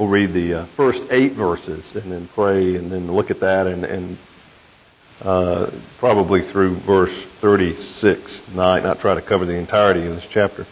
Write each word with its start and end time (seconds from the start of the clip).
We'll 0.00 0.08
read 0.08 0.32
the 0.32 0.60
uh, 0.60 0.66
first 0.78 1.02
eight 1.10 1.34
verses 1.34 1.84
and 1.94 2.10
then 2.10 2.26
pray 2.34 2.74
and 2.76 2.90
then 2.90 3.12
look 3.12 3.30
at 3.30 3.40
that 3.40 3.66
and, 3.66 3.84
and 3.84 4.18
uh, 5.20 5.70
probably 5.98 6.50
through 6.50 6.80
verse 6.86 7.12
36 7.42 8.40
tonight, 8.46 8.82
not 8.82 9.00
try 9.00 9.14
to 9.14 9.20
cover 9.20 9.44
the 9.44 9.52
entirety 9.52 10.06
of 10.06 10.16
this 10.16 10.24
chapter. 10.30 10.66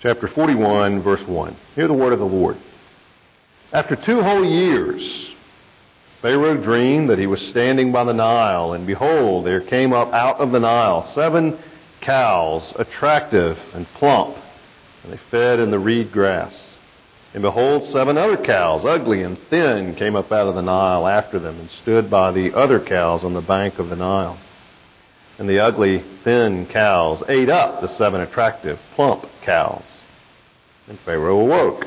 Chapter 0.00 0.28
41, 0.28 1.02
verse 1.02 1.20
1. 1.28 1.56
Hear 1.74 1.86
the 1.88 1.92
word 1.92 2.14
of 2.14 2.20
the 2.20 2.24
Lord. 2.24 2.56
After 3.70 3.96
two 3.96 4.22
whole 4.22 4.46
years, 4.46 5.28
Pharaoh 6.22 6.56
dreamed 6.56 7.10
that 7.10 7.18
he 7.18 7.26
was 7.26 7.42
standing 7.48 7.92
by 7.92 8.04
the 8.04 8.14
Nile, 8.14 8.72
and 8.72 8.86
behold, 8.86 9.44
there 9.44 9.60
came 9.60 9.92
up 9.92 10.10
out 10.14 10.40
of 10.40 10.52
the 10.52 10.58
Nile 10.58 11.12
seven 11.14 11.58
cows, 12.00 12.72
attractive 12.76 13.58
and 13.74 13.86
plump, 13.98 14.38
and 15.02 15.12
they 15.12 15.20
fed 15.30 15.60
in 15.60 15.70
the 15.70 15.78
reed 15.78 16.10
grass. 16.12 16.58
And 17.34 17.42
behold, 17.42 17.84
seven 17.92 18.16
other 18.16 18.38
cows, 18.38 18.84
ugly 18.86 19.22
and 19.22 19.38
thin, 19.50 19.94
came 19.96 20.16
up 20.16 20.32
out 20.32 20.48
of 20.48 20.54
the 20.54 20.62
Nile 20.62 21.06
after 21.06 21.38
them 21.38 21.60
and 21.60 21.70
stood 21.82 22.10
by 22.10 22.32
the 22.32 22.54
other 22.56 22.80
cows 22.80 23.22
on 23.22 23.34
the 23.34 23.42
bank 23.42 23.78
of 23.78 23.90
the 23.90 23.96
Nile. 23.96 24.38
And 25.38 25.48
the 25.48 25.60
ugly, 25.60 26.02
thin 26.24 26.66
cows 26.66 27.22
ate 27.28 27.50
up 27.50 27.80
the 27.80 27.88
seven 27.96 28.22
attractive, 28.22 28.78
plump 28.94 29.26
cows. 29.44 29.84
And 30.88 30.98
Pharaoh 31.00 31.40
awoke. 31.40 31.84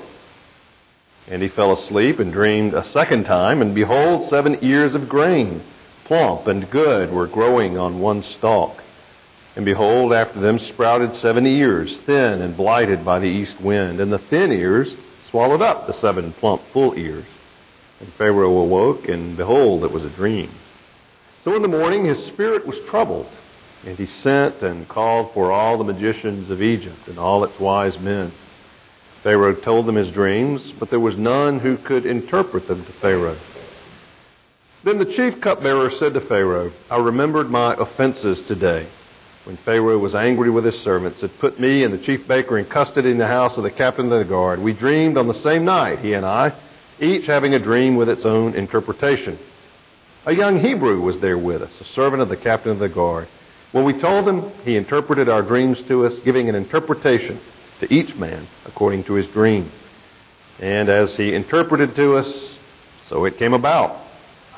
And 1.27 1.41
he 1.41 1.49
fell 1.49 1.73
asleep 1.73 2.19
and 2.19 2.31
dreamed 2.31 2.73
a 2.73 2.87
second 2.89 3.25
time, 3.25 3.61
and 3.61 3.73
behold, 3.73 4.29
seven 4.29 4.59
ears 4.61 4.93
of 4.93 5.09
grain, 5.09 5.63
plump 6.05 6.47
and 6.47 6.69
good, 6.69 7.11
were 7.11 7.27
growing 7.27 7.77
on 7.77 7.99
one 7.99 8.23
stalk. 8.23 8.81
And 9.55 9.65
behold, 9.65 10.13
after 10.13 10.39
them 10.39 10.59
sprouted 10.59 11.15
seven 11.17 11.45
ears, 11.45 11.97
thin 12.05 12.41
and 12.41 12.55
blighted 12.55 13.03
by 13.03 13.19
the 13.19 13.25
east 13.25 13.59
wind. 13.59 13.99
And 13.99 14.13
the 14.13 14.19
thin 14.29 14.51
ears 14.51 14.93
swallowed 15.31 15.61
up 15.61 15.87
the 15.87 15.93
seven 15.93 16.33
plump, 16.33 16.61
full 16.73 16.97
ears. 16.97 17.25
And 17.99 18.13
Pharaoh 18.13 18.57
awoke, 18.57 19.07
and 19.07 19.37
behold, 19.37 19.83
it 19.83 19.91
was 19.91 20.03
a 20.03 20.09
dream. 20.09 20.51
So 21.43 21.55
in 21.55 21.61
the 21.61 21.67
morning 21.67 22.05
his 22.05 22.25
spirit 22.27 22.67
was 22.67 22.77
troubled, 22.89 23.29
and 23.85 23.97
he 23.97 24.05
sent 24.05 24.61
and 24.61 24.87
called 24.87 25.33
for 25.33 25.51
all 25.51 25.77
the 25.77 25.83
magicians 25.83 26.49
of 26.49 26.61
Egypt 26.61 27.07
and 27.07 27.17
all 27.17 27.43
its 27.43 27.59
wise 27.59 27.97
men. 27.99 28.31
Pharaoh 29.23 29.55
told 29.55 29.85
them 29.85 29.95
his 29.95 30.11
dreams, 30.11 30.73
but 30.79 30.89
there 30.89 30.99
was 30.99 31.15
none 31.15 31.59
who 31.59 31.77
could 31.77 32.05
interpret 32.05 32.67
them 32.67 32.85
to 32.85 32.91
Pharaoh. 32.93 33.39
Then 34.83 34.97
the 34.97 35.05
chief 35.05 35.39
cupbearer 35.41 35.91
said 35.91 36.15
to 36.15 36.21
Pharaoh, 36.21 36.73
I 36.89 36.97
remembered 36.97 37.49
my 37.49 37.75
offenses 37.75 38.41
today 38.43 38.87
when 39.45 39.57
Pharaoh 39.65 39.97
was 39.97 40.13
angry 40.13 40.49
with 40.49 40.65
his 40.65 40.79
servants, 40.81 41.21
had 41.21 41.37
put 41.39 41.59
me 41.59 41.83
and 41.83 41.93
the 41.93 41.97
chief 41.97 42.27
baker 42.27 42.57
in 42.57 42.65
custody 42.65 43.09
in 43.09 43.17
the 43.17 43.27
house 43.27 43.57
of 43.57 43.63
the 43.63 43.71
captain 43.71 44.11
of 44.11 44.19
the 44.19 44.25
guard. 44.25 44.61
We 44.61 44.73
dreamed 44.73 45.17
on 45.17 45.27
the 45.27 45.41
same 45.41 45.65
night, 45.65 45.99
he 45.99 46.13
and 46.13 46.25
I, 46.25 46.53
each 46.99 47.25
having 47.25 47.53
a 47.53 47.59
dream 47.59 47.95
with 47.95 48.09
its 48.09 48.25
own 48.25 48.53
interpretation. 48.53 49.39
A 50.25 50.33
young 50.33 50.59
Hebrew 50.59 51.01
was 51.01 51.19
there 51.19 51.37
with 51.37 51.63
us, 51.63 51.71
a 51.79 51.85
servant 51.95 52.21
of 52.21 52.29
the 52.29 52.37
captain 52.37 52.71
of 52.71 52.79
the 52.79 52.89
guard. 52.89 53.27
When 53.71 53.85
we 53.85 53.99
told 53.99 54.27
him, 54.27 54.51
he 54.63 54.75
interpreted 54.75 55.27
our 55.29 55.41
dreams 55.41 55.81
to 55.87 56.05
us, 56.05 56.19
giving 56.19 56.47
an 56.47 56.55
interpretation 56.55 57.39
to 57.79 57.91
each 57.91 58.13
man 58.15 58.47
according 58.65 59.05
to 59.05 59.13
his 59.13 59.25
dream. 59.27 59.71
And 60.59 60.89
as 60.89 61.15
he 61.15 61.33
interpreted 61.33 61.95
to 61.95 62.17
us, 62.17 62.31
so 63.09 63.25
it 63.25 63.39
came 63.39 63.53
about. 63.53 63.97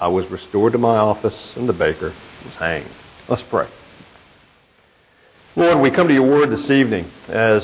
I 0.02 0.08
was 0.08 0.30
restored 0.30 0.74
to 0.74 0.80
my 0.80 0.98
office, 0.98 1.56
and 1.56 1.70
the 1.70 1.74
baker 1.74 2.14
was 2.44 2.54
hanged. 2.56 2.92
Let's 3.30 3.44
pray. 3.44 3.70
Lord, 5.56 5.82
we 5.82 5.92
come 5.92 6.08
to 6.08 6.14
your 6.16 6.28
word 6.28 6.50
this 6.50 6.68
evening 6.72 7.12
as 7.28 7.64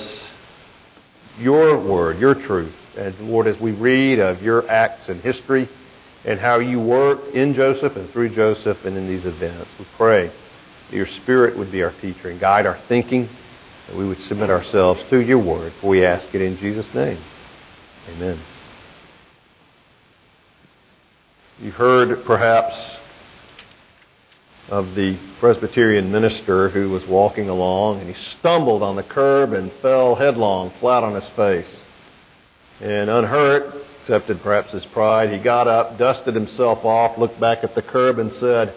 your 1.40 1.80
word, 1.80 2.20
your 2.20 2.36
truth. 2.36 2.76
And 2.96 3.20
Lord, 3.22 3.48
as 3.48 3.60
we 3.60 3.72
read 3.72 4.20
of 4.20 4.44
your 4.44 4.70
acts 4.70 5.10
in 5.10 5.20
history 5.22 5.68
and 6.24 6.40
how 6.40 6.60
you 6.60 6.80
work 6.80 7.34
in 7.34 7.56
Joseph 7.56 7.96
and 7.96 8.08
through 8.12 8.36
Joseph 8.36 8.78
and 8.86 8.96
in 8.96 9.08
these 9.08 9.26
events, 9.26 9.72
we 9.80 9.88
pray 9.98 10.28
that 10.28 10.96
your 10.96 11.08
spirit 11.24 11.58
would 11.58 11.72
be 11.72 11.82
our 11.82 11.94
teacher 12.00 12.30
and 12.30 12.40
guide 12.40 12.68
our 12.68 12.80
thinking, 12.88 13.28
that 13.88 13.98
we 13.98 14.08
would 14.08 14.22
submit 14.22 14.52
ourselves 14.52 15.02
to 15.10 15.18
your 15.18 15.40
word. 15.40 15.74
For 15.82 15.88
we 15.88 16.06
ask 16.06 16.28
it 16.36 16.42
in 16.42 16.58
Jesus' 16.58 16.94
name. 16.94 17.20
Amen. 18.10 18.40
You've 21.60 21.74
heard 21.74 22.24
perhaps 22.24 22.76
of 24.70 24.94
the 24.96 25.18
Presbyterian 25.40 26.12
minister 26.12 26.70
who 26.70 26.90
was 26.90 27.06
walking 27.06 27.50
along 27.50 28.00
and 28.00 28.14
he 28.14 28.22
stumbled 28.40 28.84
on 28.84 28.96
the 28.96 29.04
curb 29.04 29.54
and 29.54 29.72
fell 29.82 30.16
headlong, 30.16 30.72
flat 30.80 31.04
on 31.04 31.16
his 31.16 31.28
face. 31.36 31.68
And 32.80 33.10
unhurt, 33.10 33.74
accepted 34.02 34.42
perhaps 34.42 34.72
his 34.72 34.86
pride, 34.88 35.32
he 35.32 35.40
got 35.40 35.68
up, 35.68 35.98
dusted 35.98 36.36
himself 36.36 36.86
off, 36.86 37.18
looked 37.18 37.40
back 37.40 37.64
at 37.64 37.76
the 37.76 37.82
curb, 37.82 38.20
and 38.20 38.32
said, 38.34 38.74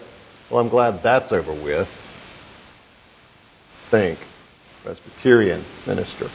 Well, 0.49 0.59
I'm 0.59 0.69
glad 0.69 1.01
that's 1.03 1.31
over 1.31 1.53
with. 1.53 1.87
Think, 3.89 4.19
Presbyterian 4.83 5.63
minister. 5.87 6.29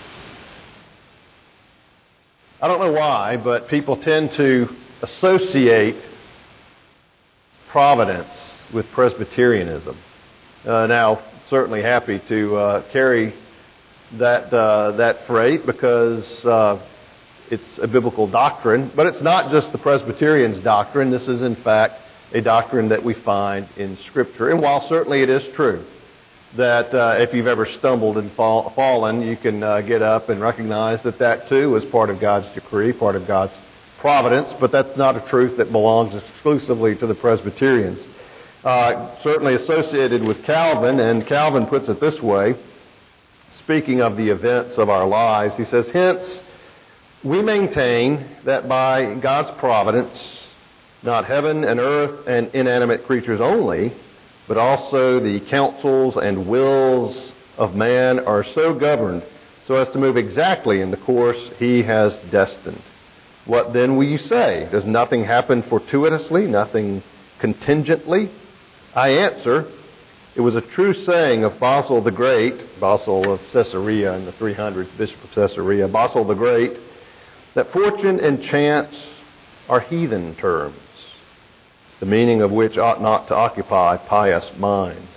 I 2.60 2.68
don't 2.68 2.80
know 2.80 2.92
why, 2.92 3.36
but 3.36 3.68
people 3.68 3.96
tend 3.96 4.32
to 4.32 4.68
associate 5.02 5.96
providence 7.70 8.28
with 8.72 8.86
Presbyterianism. 8.92 9.96
Uh, 10.64 10.86
now, 10.86 11.22
certainly 11.48 11.82
happy 11.82 12.20
to 12.28 12.56
uh, 12.56 12.92
carry 12.92 13.34
that 14.18 14.52
uh, 14.52 14.92
that 14.96 15.26
freight 15.26 15.66
because 15.66 16.24
uh, 16.44 16.84
it's 17.50 17.78
a 17.80 17.86
biblical 17.86 18.26
doctrine, 18.30 18.90
but 18.94 19.06
it's 19.06 19.22
not 19.22 19.50
just 19.50 19.72
the 19.72 19.78
Presbyterians' 19.78 20.62
doctrine. 20.62 21.10
This 21.10 21.28
is, 21.28 21.42
in 21.42 21.56
fact, 21.56 21.94
a 22.32 22.40
doctrine 22.40 22.88
that 22.90 23.02
we 23.02 23.14
find 23.14 23.68
in 23.76 23.98
Scripture. 24.08 24.50
And 24.50 24.60
while 24.60 24.86
certainly 24.88 25.22
it 25.22 25.30
is 25.30 25.42
true 25.54 25.84
that 26.56 26.94
uh, 26.94 27.16
if 27.18 27.34
you've 27.34 27.46
ever 27.46 27.66
stumbled 27.78 28.16
and 28.16 28.32
fall, 28.32 28.72
fallen, 28.74 29.20
you 29.22 29.36
can 29.36 29.62
uh, 29.62 29.82
get 29.82 30.02
up 30.02 30.28
and 30.30 30.40
recognize 30.40 31.02
that 31.04 31.18
that 31.18 31.48
too 31.48 31.76
is 31.76 31.84
part 31.90 32.08
of 32.08 32.20
God's 32.20 32.48
decree, 32.54 32.92
part 32.92 33.16
of 33.16 33.26
God's 33.26 33.52
providence, 34.00 34.52
but 34.60 34.72
that's 34.72 34.96
not 34.96 35.16
a 35.16 35.28
truth 35.28 35.58
that 35.58 35.70
belongs 35.72 36.14
exclusively 36.14 36.96
to 36.96 37.06
the 37.06 37.14
Presbyterians 37.14 38.00
uh, 38.64 39.16
certainly 39.22 39.54
associated 39.54 40.22
with 40.22 40.42
Calvin, 40.44 41.00
and 41.00 41.26
Calvin 41.26 41.66
puts 41.66 41.88
it 41.88 42.00
this 42.00 42.20
way, 42.20 42.54
speaking 43.60 44.00
of 44.00 44.16
the 44.16 44.28
events 44.30 44.78
of 44.78 44.88
our 44.88 45.06
lives. 45.06 45.56
He 45.56 45.64
says, 45.64 45.88
Hence, 45.90 46.40
we 47.22 47.42
maintain 47.42 48.36
that 48.44 48.68
by 48.68 49.14
God's 49.14 49.50
providence, 49.58 50.18
not 51.02 51.24
heaven 51.24 51.64
and 51.64 51.78
earth 51.78 52.26
and 52.26 52.48
inanimate 52.54 53.06
creatures 53.06 53.40
only, 53.40 53.92
but 54.46 54.56
also 54.56 55.20
the 55.20 55.40
counsels 55.48 56.16
and 56.16 56.48
wills 56.48 57.32
of 57.56 57.74
man 57.74 58.18
are 58.20 58.44
so 58.44 58.74
governed 58.74 59.22
so 59.66 59.74
as 59.74 59.88
to 59.90 59.98
move 59.98 60.16
exactly 60.16 60.80
in 60.80 60.90
the 60.90 60.96
course 60.96 61.38
he 61.58 61.82
has 61.82 62.18
destined. 62.30 62.82
What 63.44 63.74
then 63.74 63.96
will 63.96 64.06
you 64.06 64.18
say? 64.18 64.66
Does 64.70 64.86
nothing 64.86 65.24
happen 65.24 65.62
fortuitously, 65.62 66.46
nothing 66.46 67.02
contingently? 67.38 68.30
I 68.94 69.10
answer, 69.10 69.70
it 70.34 70.40
was 70.40 70.54
a 70.54 70.60
true 70.60 70.94
saying 70.94 71.44
of 71.44 71.58
Basil 71.60 72.02
the 72.02 72.10
Great, 72.10 72.80
Basil 72.80 73.32
of 73.32 73.40
Caesarea 73.52 74.14
in 74.14 74.24
the 74.24 74.32
300s, 74.32 74.96
Bishop 74.96 75.22
of 75.24 75.30
Caesarea, 75.32 75.88
Basil 75.88 76.24
the 76.24 76.34
Great, 76.34 76.78
that 77.54 77.72
fortune 77.72 78.20
and 78.20 78.42
chance 78.42 79.06
are 79.68 79.80
heathen 79.80 80.34
terms, 80.36 80.76
the 82.00 82.06
meaning 82.06 82.40
of 82.40 82.50
which 82.50 82.78
ought 82.78 83.02
not 83.02 83.28
to 83.28 83.34
occupy 83.34 83.96
pious 83.96 84.50
minds. 84.56 85.10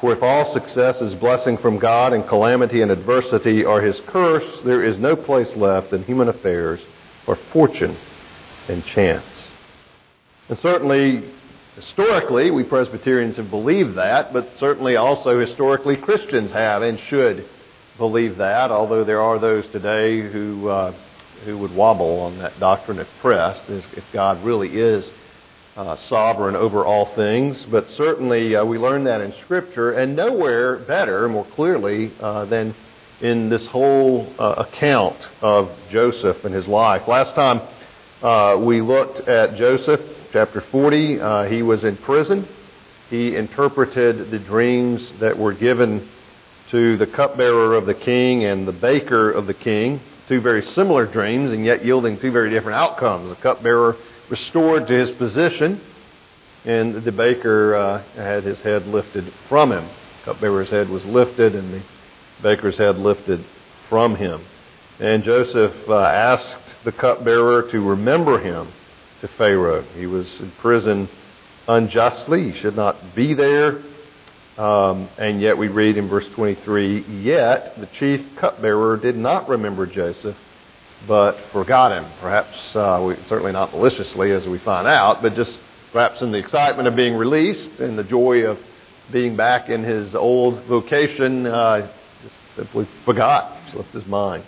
For 0.00 0.12
if 0.12 0.22
all 0.22 0.52
success 0.52 1.00
is 1.00 1.14
blessing 1.14 1.58
from 1.58 1.78
God 1.78 2.12
and 2.12 2.26
calamity 2.28 2.82
and 2.82 2.90
adversity 2.90 3.64
are 3.64 3.80
his 3.80 4.00
curse, 4.06 4.60
there 4.64 4.84
is 4.84 4.96
no 4.96 5.16
place 5.16 5.56
left 5.56 5.92
in 5.92 6.04
human 6.04 6.28
affairs 6.28 6.80
for 7.24 7.36
fortune 7.52 7.96
and 8.68 8.84
chance. 8.84 9.24
And 10.48 10.58
certainly 10.60 11.24
Historically, 11.80 12.50
we 12.50 12.64
Presbyterians 12.64 13.36
have 13.36 13.50
believed 13.50 13.94
that, 13.94 14.32
but 14.32 14.48
certainly 14.58 14.96
also 14.96 15.38
historically 15.38 15.96
Christians 15.96 16.50
have 16.50 16.82
and 16.82 16.98
should 17.08 17.48
believe 17.96 18.38
that, 18.38 18.72
although 18.72 19.04
there 19.04 19.20
are 19.20 19.38
those 19.38 19.64
today 19.68 20.20
who 20.20 20.68
uh, 20.68 20.92
who 21.44 21.56
would 21.58 21.72
wobble 21.72 22.18
on 22.22 22.38
that 22.38 22.58
doctrine 22.58 22.98
if 22.98 23.06
pressed, 23.20 23.62
if 23.68 24.02
God 24.12 24.42
really 24.42 24.76
is 24.76 25.08
uh, 25.76 25.96
sovereign 26.08 26.56
over 26.56 26.84
all 26.84 27.14
things. 27.14 27.64
But 27.70 27.88
certainly 27.90 28.56
uh, 28.56 28.64
we 28.64 28.76
learn 28.76 29.04
that 29.04 29.20
in 29.20 29.32
Scripture, 29.44 29.92
and 29.92 30.16
nowhere 30.16 30.78
better, 30.78 31.28
more 31.28 31.46
clearly, 31.54 32.12
uh, 32.18 32.46
than 32.46 32.74
in 33.20 33.50
this 33.50 33.64
whole 33.66 34.32
uh, 34.36 34.66
account 34.66 35.16
of 35.42 35.70
Joseph 35.92 36.44
and 36.44 36.52
his 36.52 36.66
life. 36.66 37.06
Last 37.06 37.36
time 37.36 37.60
uh, 38.22 38.58
we 38.60 38.80
looked 38.80 39.28
at 39.28 39.56
Joseph, 39.56 40.00
chapter 40.32 40.60
40, 40.72 41.20
uh, 41.20 41.44
he 41.44 41.62
was 41.62 41.84
in 41.84 41.96
prison. 41.98 42.48
He 43.10 43.36
interpreted 43.36 44.32
the 44.32 44.40
dreams 44.40 45.06
that 45.20 45.38
were 45.38 45.52
given 45.54 46.08
to 46.72 46.96
the 46.96 47.06
cupbearer 47.06 47.76
of 47.76 47.86
the 47.86 47.94
king 47.94 48.44
and 48.44 48.66
the 48.66 48.72
baker 48.72 49.30
of 49.30 49.46
the 49.46 49.54
king. 49.54 50.00
Two 50.28 50.40
very 50.40 50.62
similar 50.72 51.06
dreams, 51.06 51.52
and 51.52 51.64
yet 51.64 51.84
yielding 51.84 52.18
two 52.18 52.32
very 52.32 52.50
different 52.50 52.76
outcomes. 52.76 53.30
The 53.30 53.40
cupbearer 53.40 53.96
restored 54.28 54.88
to 54.88 54.92
his 54.92 55.10
position, 55.12 55.80
and 56.64 57.04
the 57.04 57.12
baker 57.12 57.76
uh, 57.76 58.02
had 58.14 58.42
his 58.42 58.60
head 58.60 58.86
lifted 58.88 59.32
from 59.48 59.70
him. 59.70 59.84
The 59.84 60.32
cupbearer's 60.32 60.70
head 60.70 60.88
was 60.88 61.04
lifted, 61.04 61.54
and 61.54 61.72
the 61.72 61.82
baker's 62.42 62.76
head 62.76 62.98
lifted 62.98 63.44
from 63.88 64.16
him. 64.16 64.44
And 65.00 65.22
Joseph 65.22 65.88
uh, 65.88 65.94
asked 65.96 66.74
the 66.84 66.90
cupbearer 66.90 67.70
to 67.70 67.80
remember 67.80 68.40
him 68.40 68.72
to 69.20 69.28
Pharaoh. 69.38 69.82
He 69.94 70.06
was 70.06 70.26
in 70.40 70.50
prison 70.60 71.08
unjustly. 71.68 72.50
He 72.50 72.60
should 72.60 72.74
not 72.74 73.14
be 73.14 73.32
there. 73.32 73.80
Um, 74.56 75.08
and 75.16 75.40
yet 75.40 75.56
we 75.56 75.68
read 75.68 75.96
in 75.98 76.08
verse 76.08 76.26
23, 76.34 77.22
yet 77.22 77.78
the 77.78 77.86
chief 78.00 78.26
cupbearer 78.40 78.96
did 78.96 79.16
not 79.16 79.48
remember 79.48 79.86
Joseph, 79.86 80.36
but 81.06 81.36
forgot 81.52 81.92
him. 81.92 82.10
Perhaps, 82.20 82.56
uh, 82.74 83.00
we, 83.06 83.14
certainly 83.28 83.52
not 83.52 83.72
maliciously 83.72 84.32
as 84.32 84.48
we 84.48 84.58
find 84.58 84.88
out, 84.88 85.22
but 85.22 85.36
just 85.36 85.56
perhaps 85.92 86.22
in 86.22 86.32
the 86.32 86.38
excitement 86.38 86.88
of 86.88 86.96
being 86.96 87.14
released 87.14 87.78
and 87.78 87.96
the 87.96 88.02
joy 88.02 88.40
of 88.40 88.58
being 89.12 89.36
back 89.36 89.68
in 89.68 89.84
his 89.84 90.12
old 90.16 90.64
vocation, 90.64 91.46
uh, 91.46 91.88
just 92.20 92.34
simply 92.56 92.88
forgot, 93.04 93.56
slipped 93.70 93.94
his 93.94 94.06
mind. 94.06 94.42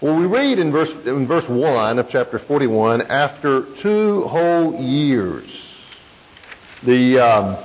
Well, 0.00 0.14
we 0.14 0.26
read 0.26 0.60
in 0.60 0.70
verse, 0.70 0.90
in 1.06 1.26
verse 1.26 1.48
1 1.48 1.98
of 1.98 2.08
chapter 2.08 2.38
41, 2.38 3.02
after 3.10 3.62
two 3.82 4.28
whole 4.28 4.80
years, 4.80 5.50
the 6.86 7.18
um, 7.18 7.64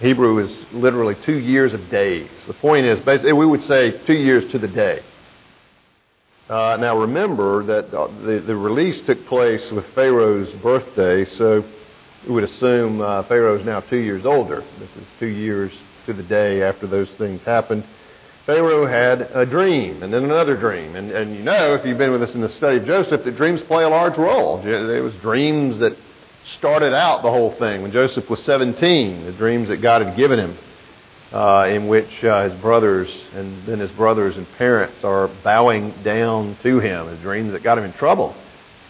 Hebrew 0.00 0.44
is 0.44 0.50
literally 0.72 1.16
two 1.24 1.38
years 1.38 1.72
of 1.72 1.88
days. 1.88 2.28
The 2.48 2.54
point 2.54 2.86
is, 2.86 2.98
basically, 3.04 3.34
we 3.34 3.46
would 3.46 3.62
say 3.62 3.92
two 4.06 4.14
years 4.14 4.50
to 4.50 4.58
the 4.58 4.66
day. 4.66 5.04
Uh, 6.48 6.78
now 6.80 6.98
remember 6.98 7.62
that 7.62 7.92
the, 7.92 8.42
the 8.44 8.56
release 8.56 9.00
took 9.06 9.24
place 9.26 9.62
with 9.70 9.84
Pharaoh's 9.94 10.52
birthday, 10.64 11.24
so 11.36 11.64
we 12.26 12.34
would 12.34 12.44
assume 12.44 13.00
uh, 13.00 13.22
Pharaoh 13.28 13.56
is 13.56 13.64
now 13.64 13.78
two 13.78 13.98
years 13.98 14.26
older. 14.26 14.64
This 14.80 14.90
is 14.96 15.06
two 15.20 15.28
years 15.28 15.70
to 16.06 16.12
the 16.12 16.24
day 16.24 16.64
after 16.64 16.88
those 16.88 17.10
things 17.18 17.40
happened. 17.42 17.84
Pharaoh 18.46 18.86
had 18.86 19.20
a 19.20 19.46
dream, 19.46 20.02
and 20.02 20.12
then 20.12 20.24
another 20.24 20.56
dream. 20.56 20.96
And, 20.96 21.12
and 21.12 21.36
you 21.36 21.44
know, 21.44 21.74
if 21.74 21.84
you've 21.86 21.98
been 21.98 22.10
with 22.10 22.22
us 22.22 22.34
in 22.34 22.40
the 22.40 22.48
study 22.50 22.78
of 22.78 22.86
Joseph, 22.86 23.24
that 23.24 23.36
dreams 23.36 23.62
play 23.62 23.84
a 23.84 23.88
large 23.88 24.18
role. 24.18 24.60
It 24.66 25.00
was 25.00 25.14
dreams 25.22 25.78
that 25.78 25.96
started 26.58 26.92
out 26.92 27.22
the 27.22 27.30
whole 27.30 27.54
thing 27.56 27.82
when 27.82 27.92
Joseph 27.92 28.28
was 28.28 28.42
17, 28.42 29.26
the 29.26 29.32
dreams 29.32 29.68
that 29.68 29.76
God 29.76 30.02
had 30.02 30.16
given 30.16 30.40
him, 30.40 30.58
uh, 31.32 31.66
in 31.68 31.86
which 31.86 32.24
uh, 32.24 32.48
his 32.48 32.60
brothers 32.60 33.08
and 33.32 33.64
then 33.66 33.78
his 33.78 33.92
brothers 33.92 34.36
and 34.36 34.46
parents 34.58 35.04
are 35.04 35.28
bowing 35.44 35.94
down 36.02 36.58
to 36.64 36.80
him, 36.80 37.06
the 37.06 37.16
dreams 37.22 37.52
that 37.52 37.62
got 37.62 37.78
him 37.78 37.84
in 37.84 37.92
trouble. 37.92 38.34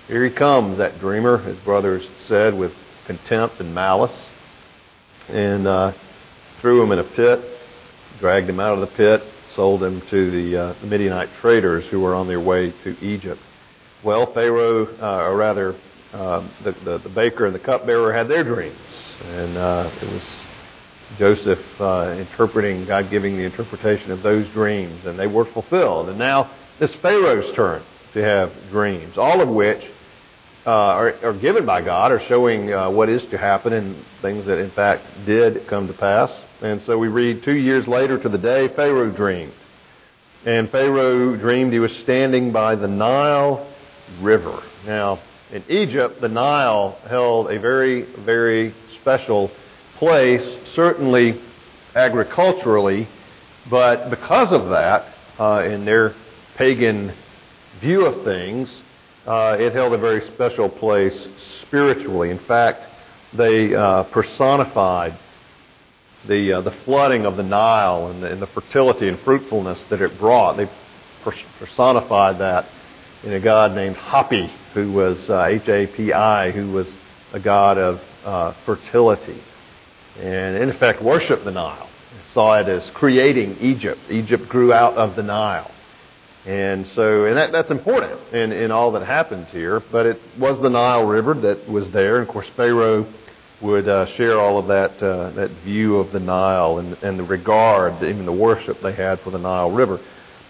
Here 0.08 0.24
he 0.24 0.34
comes, 0.34 0.78
that 0.78 0.98
dreamer, 0.98 1.38
his 1.38 1.58
brothers 1.58 2.06
said, 2.26 2.54
with 2.54 2.72
contempt 3.06 3.60
and 3.60 3.74
malice, 3.74 4.16
and 5.28 5.66
uh, 5.66 5.92
threw 6.62 6.82
him 6.82 6.90
in 6.92 7.00
a 7.00 7.04
pit, 7.04 7.40
dragged 8.18 8.48
him 8.48 8.58
out 8.58 8.78
of 8.78 8.80
the 8.80 8.96
pit, 8.96 9.22
sold 9.54 9.82
him 9.82 10.02
to 10.10 10.30
the, 10.30 10.56
uh, 10.56 10.80
the 10.80 10.86
Midianite 10.86 11.28
traders 11.40 11.84
who 11.90 12.00
were 12.00 12.14
on 12.14 12.28
their 12.28 12.40
way 12.40 12.72
to 12.84 12.98
Egypt. 13.00 13.40
Well, 14.04 14.32
Pharaoh, 14.32 14.86
uh, 15.00 15.28
or 15.28 15.36
rather, 15.36 15.76
uh, 16.12 16.46
the, 16.64 16.72
the, 16.84 16.98
the, 16.98 17.08
baker 17.08 17.46
and 17.46 17.54
the 17.54 17.60
cupbearer 17.60 18.12
had 18.12 18.28
their 18.28 18.44
dreams. 18.44 18.76
And 19.24 19.56
uh, 19.56 19.90
it 20.00 20.12
was 20.12 20.22
Joseph 21.18 21.80
uh, 21.80 22.16
interpreting, 22.18 22.86
God 22.86 23.10
giving 23.10 23.36
the 23.36 23.44
interpretation 23.44 24.10
of 24.10 24.22
those 24.22 24.48
dreams, 24.52 25.06
and 25.06 25.18
they 25.18 25.26
were 25.26 25.44
fulfilled. 25.52 26.08
And 26.08 26.18
now 26.18 26.50
it's 26.80 26.94
Pharaoh's 26.96 27.54
turn 27.54 27.82
to 28.14 28.22
have 28.22 28.52
dreams, 28.70 29.16
all 29.16 29.40
of 29.40 29.48
which 29.48 29.82
uh, 30.64 30.70
are, 30.70 31.14
are, 31.24 31.32
given 31.32 31.66
by 31.66 31.82
God, 31.82 32.12
are 32.12 32.22
showing 32.28 32.72
uh, 32.72 32.88
what 32.90 33.08
is 33.08 33.22
to 33.30 33.38
happen 33.38 33.72
and 33.72 34.04
things 34.20 34.46
that 34.46 34.58
in 34.58 34.70
fact 34.70 35.02
did 35.26 35.66
come 35.66 35.88
to 35.88 35.92
pass. 35.92 36.30
And 36.60 36.80
so 36.82 36.96
we 36.98 37.08
read 37.08 37.42
two 37.42 37.56
years 37.56 37.86
later 37.88 38.18
to 38.22 38.28
the 38.28 38.38
day 38.38 38.68
Pharaoh 38.68 39.10
dreamed. 39.10 39.54
And 40.44 40.70
Pharaoh 40.70 41.36
dreamed 41.36 41.72
he 41.72 41.78
was 41.78 41.92
standing 41.98 42.52
by 42.52 42.76
the 42.76 42.88
Nile 42.88 43.72
River. 44.20 44.62
Now, 44.86 45.20
in 45.50 45.64
Egypt, 45.68 46.20
the 46.20 46.28
Nile 46.28 46.98
held 47.08 47.50
a 47.50 47.58
very, 47.58 48.02
very 48.24 48.74
special 49.00 49.50
place, 49.98 50.42
certainly 50.74 51.40
agriculturally, 51.94 53.08
but 53.70 54.10
because 54.10 54.52
of 54.52 54.70
that, 54.70 55.14
uh, 55.38 55.64
in 55.64 55.84
their 55.84 56.14
pagan 56.56 57.14
view 57.80 58.06
of 58.06 58.24
things, 58.24 58.82
uh, 59.26 59.56
it 59.58 59.72
held 59.72 59.92
a 59.92 59.98
very 59.98 60.26
special 60.34 60.68
place 60.68 61.28
spiritually. 61.62 62.30
In 62.30 62.40
fact, 62.40 62.82
they 63.34 63.74
uh, 63.74 64.04
personified 64.04 65.18
the, 66.26 66.54
uh, 66.54 66.60
the 66.60 66.72
flooding 66.84 67.26
of 67.26 67.36
the 67.36 67.42
Nile 67.42 68.08
and 68.08 68.22
the, 68.22 68.30
and 68.30 68.42
the, 68.42 68.46
fertility 68.48 69.08
and 69.08 69.18
fruitfulness 69.20 69.82
that 69.90 70.00
it 70.00 70.18
brought. 70.18 70.56
They 70.56 70.70
personified 71.58 72.38
that 72.38 72.68
in 73.22 73.32
a 73.32 73.40
god 73.40 73.74
named 73.74 73.96
Hapi, 73.96 74.50
who 74.74 74.92
was 74.92 75.18
uh, 75.28 75.44
H-A-P-I, 75.44 76.50
who 76.50 76.72
was 76.72 76.88
a 77.32 77.40
god 77.40 77.78
of 77.78 78.00
uh, 78.24 78.54
fertility. 78.66 79.42
And 80.18 80.56
in 80.56 80.68
effect, 80.68 81.02
worshiped 81.02 81.44
the 81.44 81.50
Nile. 81.50 81.88
Saw 82.34 82.60
it 82.60 82.68
as 82.68 82.88
creating 82.90 83.58
Egypt. 83.60 84.00
Egypt 84.10 84.48
grew 84.48 84.72
out 84.72 84.94
of 84.94 85.16
the 85.16 85.22
Nile. 85.22 85.70
And 86.46 86.86
so, 86.96 87.26
and 87.26 87.36
that, 87.36 87.52
that's 87.52 87.70
important 87.70 88.34
in, 88.34 88.50
in 88.50 88.72
all 88.72 88.92
that 88.92 89.06
happens 89.06 89.48
here. 89.50 89.80
But 89.92 90.06
it 90.06 90.18
was 90.38 90.60
the 90.60 90.70
Nile 90.70 91.04
River 91.04 91.34
that 91.34 91.68
was 91.68 91.90
there. 91.92 92.18
And 92.18 92.26
of 92.26 92.32
course, 92.32 92.48
Pharaoh 92.56 93.12
would 93.62 93.88
uh, 93.88 94.06
share 94.16 94.40
all 94.40 94.58
of 94.58 94.66
that, 94.66 95.00
uh, 95.00 95.30
that 95.32 95.50
view 95.64 95.96
of 95.98 96.12
the 96.12 96.18
Nile 96.18 96.78
and, 96.78 96.94
and 96.94 97.18
the 97.18 97.22
regard, 97.22 98.02
even 98.02 98.26
the 98.26 98.32
worship 98.32 98.78
they 98.82 98.92
had 98.92 99.20
for 99.20 99.30
the 99.30 99.38
Nile 99.38 99.70
River. 99.70 100.00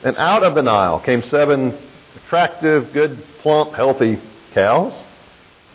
And 0.03 0.17
out 0.17 0.43
of 0.43 0.55
the 0.55 0.63
Nile 0.63 1.03
came 1.05 1.23
seven 1.25 1.79
attractive, 2.25 2.93
good, 2.95 3.23
plump, 3.43 3.75
healthy 3.75 4.19
cows. 4.55 4.95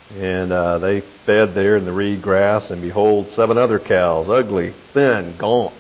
And 0.10 0.52
uh, 0.52 0.80
they 0.80 1.02
fed 1.26 1.54
there 1.54 1.78
in 1.78 1.86
the 1.86 1.92
reed 1.92 2.22
grass, 2.22 2.72
and 2.72 2.82
behold, 2.82 3.28
seven 3.36 3.58
other 3.58 3.78
cows, 3.78 4.28
ugly, 4.30 4.74
thin, 4.94 5.36
gaunt, 5.38 5.76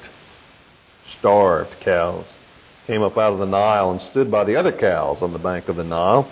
starved 1.17 1.74
cows 1.84 2.25
came 2.88 3.03
up 3.03 3.17
out 3.17 3.34
of 3.34 3.39
the 3.39 3.46
Nile 3.46 3.91
and 3.91 4.01
stood 4.01 4.32
by 4.32 4.46
the 4.46 4.56
other 4.56 4.72
cows 4.72 5.22
on 5.22 5.34
the 5.34 5.39
bank 5.39 5.67
of 5.67 5.75
the 5.75 5.84
Nile. 5.84 6.27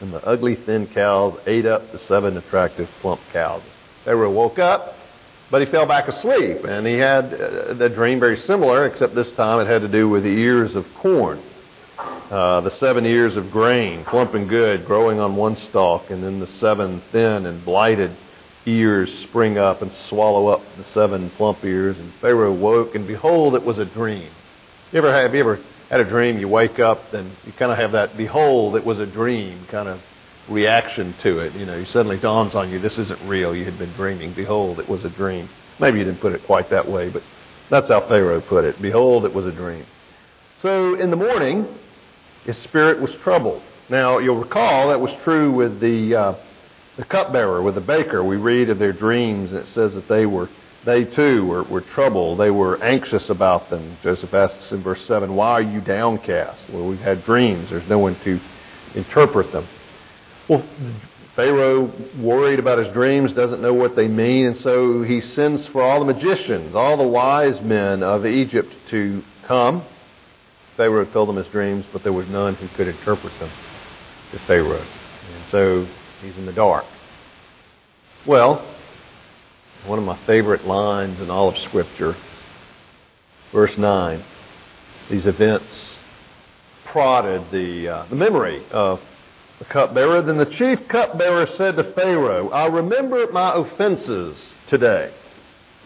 And 0.00 0.12
the 0.12 0.22
ugly, 0.26 0.56
thin 0.56 0.88
cows 0.88 1.38
ate 1.46 1.64
up 1.64 1.92
the 1.92 2.00
seven 2.00 2.36
attractive, 2.36 2.88
plump 3.00 3.20
cows. 3.32 3.62
Pharaoh 4.04 4.32
woke 4.32 4.58
up, 4.58 4.94
but 5.52 5.62
he 5.62 5.70
fell 5.70 5.86
back 5.86 6.08
asleep. 6.08 6.64
And 6.64 6.84
he 6.84 6.94
had 6.94 7.32
uh, 7.32 7.74
the 7.74 7.88
dream 7.88 8.18
very 8.18 8.38
similar, 8.38 8.86
except 8.86 9.14
this 9.14 9.30
time 9.32 9.60
it 9.60 9.70
had 9.70 9.82
to 9.82 9.88
do 9.88 10.08
with 10.08 10.24
the 10.24 10.28
ears 10.28 10.74
of 10.74 10.84
corn. 10.96 11.40
Uh, 11.98 12.60
the 12.62 12.70
seven 12.70 13.06
ears 13.06 13.36
of 13.36 13.52
grain, 13.52 14.04
plump 14.06 14.34
and 14.34 14.48
good, 14.48 14.84
growing 14.84 15.20
on 15.20 15.36
one 15.36 15.54
stalk, 15.56 16.10
and 16.10 16.24
then 16.24 16.40
the 16.40 16.48
seven 16.48 17.00
thin 17.12 17.46
and 17.46 17.64
blighted 17.64 18.16
ears 18.66 19.12
spring 19.28 19.58
up 19.58 19.82
and 19.82 19.92
swallow 20.08 20.48
up 20.48 20.62
the 20.76 20.84
seven 20.86 21.30
plump 21.36 21.62
ears. 21.64 21.96
And 21.96 22.12
Pharaoh 22.20 22.52
woke, 22.52 22.96
and 22.96 23.06
behold, 23.06 23.54
it 23.54 23.62
was 23.62 23.78
a 23.78 23.84
dream. 23.84 24.30
You 24.92 24.98
ever 24.98 25.10
have 25.10 25.34
you 25.34 25.40
ever 25.40 25.58
had 25.88 26.00
a 26.00 26.04
dream? 26.04 26.38
You 26.38 26.48
wake 26.48 26.78
up 26.78 27.14
and 27.14 27.30
you 27.46 27.52
kind 27.54 27.72
of 27.72 27.78
have 27.78 27.92
that 27.92 28.14
"behold, 28.14 28.76
it 28.76 28.84
was 28.84 28.98
a 28.98 29.06
dream" 29.06 29.66
kind 29.70 29.88
of 29.88 30.02
reaction 30.50 31.14
to 31.22 31.38
it. 31.38 31.54
You 31.54 31.64
know, 31.64 31.78
it 31.78 31.88
suddenly 31.88 32.18
dawns 32.18 32.54
on 32.54 32.68
you 32.68 32.78
this 32.78 32.98
isn't 32.98 33.26
real. 33.26 33.56
You 33.56 33.64
had 33.64 33.78
been 33.78 33.94
dreaming. 33.94 34.34
Behold, 34.34 34.78
it 34.78 34.86
was 34.86 35.02
a 35.04 35.08
dream. 35.08 35.48
Maybe 35.80 35.98
you 35.98 36.04
didn't 36.04 36.20
put 36.20 36.34
it 36.34 36.44
quite 36.44 36.68
that 36.68 36.90
way, 36.90 37.08
but 37.08 37.22
that's 37.70 37.88
how 37.88 38.06
Pharaoh 38.06 38.42
put 38.42 38.66
it. 38.66 38.82
Behold, 38.82 39.24
it 39.24 39.32
was 39.32 39.46
a 39.46 39.50
dream. 39.50 39.86
So 40.60 40.94
in 40.94 41.10
the 41.10 41.16
morning, 41.16 41.66
his 42.44 42.58
spirit 42.58 43.00
was 43.00 43.14
troubled. 43.22 43.62
Now 43.88 44.18
you'll 44.18 44.40
recall 44.40 44.88
that 44.88 45.00
was 45.00 45.14
true 45.24 45.52
with 45.52 45.80
the 45.80 46.14
uh, 46.14 46.34
the 46.98 47.06
cupbearer, 47.06 47.62
with 47.62 47.76
the 47.76 47.80
baker. 47.80 48.22
We 48.22 48.36
read 48.36 48.68
of 48.68 48.78
their 48.78 48.92
dreams, 48.92 49.52
and 49.52 49.60
it 49.60 49.68
says 49.68 49.94
that 49.94 50.06
they 50.08 50.26
were 50.26 50.50
they 50.84 51.04
too 51.04 51.46
were, 51.46 51.62
were 51.64 51.80
troubled. 51.80 52.40
They 52.40 52.50
were 52.50 52.82
anxious 52.82 53.30
about 53.30 53.70
them. 53.70 53.96
Joseph 54.02 54.34
asks 54.34 54.72
in 54.72 54.82
verse 54.82 55.04
7, 55.06 55.34
Why 55.34 55.52
are 55.52 55.62
you 55.62 55.80
downcast? 55.80 56.68
Well, 56.70 56.86
we've 56.86 56.98
had 56.98 57.24
dreams. 57.24 57.70
There's 57.70 57.88
no 57.88 57.98
one 57.98 58.16
to 58.24 58.40
interpret 58.94 59.52
them. 59.52 59.66
Well, 60.48 60.64
Pharaoh, 61.36 61.90
worried 62.18 62.58
about 62.58 62.78
his 62.78 62.92
dreams, 62.92 63.32
doesn't 63.32 63.62
know 63.62 63.72
what 63.72 63.96
they 63.96 64.08
mean, 64.08 64.46
and 64.46 64.60
so 64.60 65.02
he 65.02 65.20
sends 65.20 65.66
for 65.68 65.82
all 65.82 66.04
the 66.04 66.12
magicians, 66.12 66.74
all 66.74 66.96
the 66.98 67.08
wise 67.08 67.58
men 67.62 68.02
of 68.02 68.26
Egypt 68.26 68.70
to 68.90 69.22
come. 69.46 69.82
Pharaoh 70.76 71.06
told 71.06 71.28
them 71.28 71.36
his 71.36 71.46
dreams, 71.48 71.86
but 71.92 72.02
there 72.02 72.12
was 72.12 72.26
none 72.28 72.54
who 72.56 72.68
could 72.68 72.88
interpret 72.88 73.32
them 73.38 73.50
to 74.32 74.38
Pharaoh. 74.40 74.84
And 75.34 75.44
so 75.50 75.86
he's 76.20 76.36
in 76.36 76.44
the 76.44 76.52
dark. 76.52 76.84
Well, 78.26 78.62
one 79.86 79.98
of 79.98 80.04
my 80.04 80.18
favorite 80.26 80.64
lines 80.64 81.20
in 81.20 81.28
all 81.28 81.48
of 81.48 81.58
Scripture, 81.58 82.16
verse 83.52 83.76
9, 83.76 84.24
these 85.10 85.26
events 85.26 85.66
prodded 86.86 87.50
the, 87.50 87.88
uh, 87.88 88.06
the 88.08 88.14
memory 88.14 88.64
of 88.70 89.00
the 89.58 89.64
cupbearer. 89.64 90.22
Then 90.22 90.38
the 90.38 90.46
chief 90.46 90.86
cupbearer 90.88 91.46
said 91.56 91.76
to 91.76 91.92
Pharaoh, 91.94 92.50
I 92.50 92.66
remember 92.66 93.26
my 93.32 93.54
offenses 93.56 94.36
today. 94.68 95.12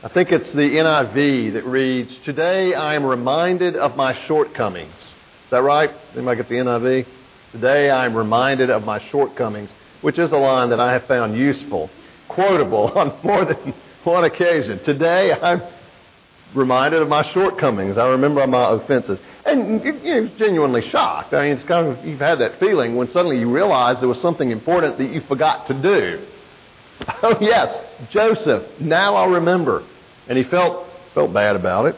I 0.02 0.08
think 0.08 0.30
it's 0.30 0.52
the 0.52 0.58
NIV 0.58 1.54
that 1.54 1.64
reads, 1.64 2.14
Today 2.24 2.74
I 2.74 2.94
am 2.94 3.04
reminded 3.04 3.76
of 3.76 3.96
my 3.96 4.26
shortcomings. 4.26 4.94
Is 4.94 5.50
that 5.50 5.62
right? 5.62 5.90
Anybody 6.12 6.36
get 6.36 6.48
the 6.50 6.56
NIV? 6.56 7.06
Today 7.52 7.88
I 7.88 8.04
am 8.04 8.14
reminded 8.14 8.68
of 8.68 8.84
my 8.84 9.00
shortcomings, 9.08 9.70
which 10.02 10.18
is 10.18 10.32
a 10.32 10.36
line 10.36 10.68
that 10.68 10.80
I 10.80 10.92
have 10.92 11.06
found 11.06 11.34
useful, 11.34 11.88
quotable 12.28 12.92
on 12.94 13.18
more 13.24 13.46
than 13.46 13.72
one 14.06 14.24
occasion. 14.24 14.82
Today 14.84 15.32
I'm 15.32 15.62
reminded 16.54 17.02
of 17.02 17.08
my 17.08 17.30
shortcomings. 17.32 17.98
I 17.98 18.06
remember 18.08 18.46
my 18.46 18.74
offenses. 18.74 19.18
And 19.44 19.82
you're 20.04 20.28
genuinely 20.38 20.88
shocked. 20.90 21.34
I 21.34 21.44
mean, 21.44 21.52
it's 21.52 21.64
kind 21.64 21.86
of, 21.86 22.04
you've 22.04 22.20
had 22.20 22.36
that 22.40 22.58
feeling 22.58 22.96
when 22.96 23.08
suddenly 23.10 23.38
you 23.38 23.52
realize 23.52 23.96
there 24.00 24.08
was 24.08 24.20
something 24.22 24.50
important 24.50 24.98
that 24.98 25.10
you 25.10 25.20
forgot 25.22 25.66
to 25.68 25.74
do. 25.74 26.26
Oh, 27.22 27.36
yes, 27.42 27.68
Joseph. 28.10 28.80
Now 28.80 29.16
I 29.16 29.26
remember. 29.26 29.86
And 30.28 30.38
he 30.38 30.44
felt, 30.44 30.86
felt 31.12 31.30
bad 31.30 31.54
about 31.54 31.84
it. 31.84 31.94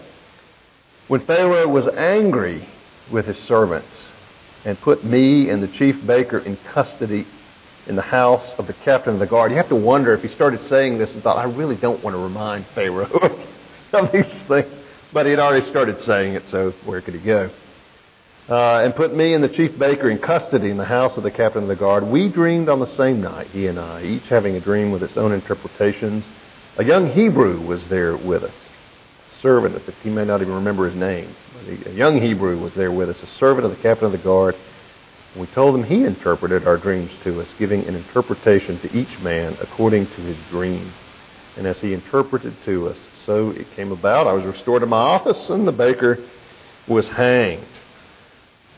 When 1.06 1.24
Pharaoh 1.24 1.68
was 1.68 1.86
angry 1.96 2.68
with 3.12 3.24
his 3.24 3.38
servants 3.46 3.86
and 4.64 4.76
put 4.80 5.04
me 5.04 5.50
and 5.50 5.62
the 5.62 5.68
chief 5.68 6.04
baker 6.04 6.38
in 6.38 6.58
custody 6.74 7.28
in 7.88 7.96
the 7.96 8.02
house 8.02 8.46
of 8.58 8.66
the 8.66 8.74
captain 8.84 9.14
of 9.14 9.20
the 9.20 9.26
guard, 9.26 9.50
you 9.50 9.56
have 9.56 9.70
to 9.70 9.76
wonder 9.76 10.12
if 10.12 10.22
he 10.22 10.28
started 10.34 10.60
saying 10.68 10.98
this 10.98 11.10
and 11.10 11.22
thought, 11.22 11.38
I 11.38 11.44
really 11.44 11.76
don't 11.76 12.02
want 12.04 12.14
to 12.14 12.22
remind 12.22 12.66
Pharaoh 12.74 13.06
of 13.92 14.12
these 14.12 14.26
things. 14.46 14.74
But 15.12 15.24
he 15.24 15.30
had 15.30 15.40
already 15.40 15.68
started 15.70 16.02
saying 16.04 16.34
it, 16.34 16.42
so 16.50 16.72
where 16.84 17.00
could 17.00 17.14
he 17.14 17.20
go? 17.20 17.50
Uh, 18.48 18.82
and 18.82 18.94
put 18.94 19.14
me 19.14 19.34
and 19.34 19.42
the 19.42 19.48
chief 19.48 19.78
baker 19.78 20.10
in 20.10 20.18
custody 20.18 20.70
in 20.70 20.76
the 20.76 20.84
house 20.84 21.16
of 21.16 21.22
the 21.22 21.30
captain 21.30 21.62
of 21.62 21.68
the 21.68 21.76
guard. 21.76 22.06
We 22.06 22.28
dreamed 22.28 22.68
on 22.68 22.80
the 22.80 22.94
same 22.96 23.20
night, 23.20 23.48
he 23.48 23.66
and 23.66 23.78
I, 23.78 24.02
each 24.02 24.24
having 24.24 24.54
a 24.54 24.60
dream 24.60 24.90
with 24.90 25.02
its 25.02 25.16
own 25.16 25.32
interpretations. 25.32 26.24
A 26.76 26.84
young 26.84 27.10
Hebrew 27.10 27.66
was 27.66 27.86
there 27.88 28.16
with 28.16 28.44
us, 28.44 28.54
a 28.54 29.40
servant 29.42 29.76
of 29.76 29.84
the, 29.84 29.92
he 30.02 30.10
may 30.10 30.24
not 30.24 30.40
even 30.42 30.54
remember 30.54 30.88
his 30.88 30.98
name, 30.98 31.34
but 31.54 31.90
a 31.90 31.94
young 31.94 32.20
Hebrew 32.20 32.58
was 32.58 32.74
there 32.74 32.92
with 32.92 33.10
us, 33.10 33.22
a 33.22 33.26
servant 33.38 33.66
of 33.66 33.70
the 33.70 33.82
captain 33.82 34.06
of 34.06 34.12
the 34.12 34.18
guard. 34.18 34.56
We 35.38 35.46
told 35.48 35.74
him 35.74 35.84
he 35.84 36.04
interpreted 36.04 36.66
our 36.66 36.76
dreams 36.76 37.12
to 37.24 37.40
us, 37.40 37.48
giving 37.58 37.86
an 37.86 37.94
interpretation 37.94 38.80
to 38.80 38.96
each 38.96 39.18
man 39.20 39.56
according 39.60 40.06
to 40.06 40.20
his 40.22 40.36
dream. 40.50 40.92
And 41.56 41.66
as 41.66 41.80
he 41.80 41.92
interpreted 41.92 42.54
to 42.64 42.88
us, 42.88 42.98
so 43.24 43.50
it 43.50 43.66
came 43.74 43.92
about. 43.92 44.26
I 44.26 44.32
was 44.32 44.44
restored 44.44 44.80
to 44.80 44.86
my 44.86 44.96
office, 44.96 45.48
and 45.50 45.66
the 45.66 45.72
baker 45.72 46.18
was 46.86 47.06
hanged. 47.08 47.66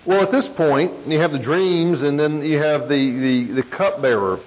Well, 0.07 0.23
at 0.23 0.31
this 0.31 0.49
point, 0.49 1.07
you 1.07 1.19
have 1.21 1.33
the 1.33 1.39
dreams, 1.39 2.01
and 2.01 2.19
then 2.19 2.43
you 2.43 2.59
have 2.59 2.89
the, 2.89 2.89
the, 2.89 3.53
the 3.57 3.63
cupbearer 3.63 4.41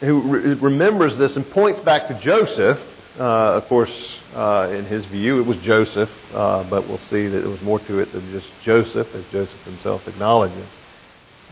who 0.00 0.20
re- 0.20 0.54
remembers 0.54 1.16
this 1.16 1.36
and 1.36 1.48
points 1.50 1.80
back 1.80 2.08
to 2.08 2.20
Joseph. 2.20 2.78
Uh, 3.18 3.56
of 3.56 3.66
course, 3.66 3.92
uh, 4.34 4.68
in 4.70 4.84
his 4.86 5.04
view, 5.06 5.40
it 5.40 5.46
was 5.46 5.56
Joseph, 5.58 6.10
uh, 6.32 6.64
but 6.64 6.86
we'll 6.88 7.00
see 7.10 7.28
that 7.28 7.40
there 7.40 7.48
was 7.48 7.60
more 7.62 7.78
to 7.80 7.98
it 7.98 8.12
than 8.12 8.30
just 8.30 8.46
Joseph, 8.64 9.08
as 9.14 9.24
Joseph 9.30 9.60
himself 9.64 10.06
acknowledges. 10.06 10.68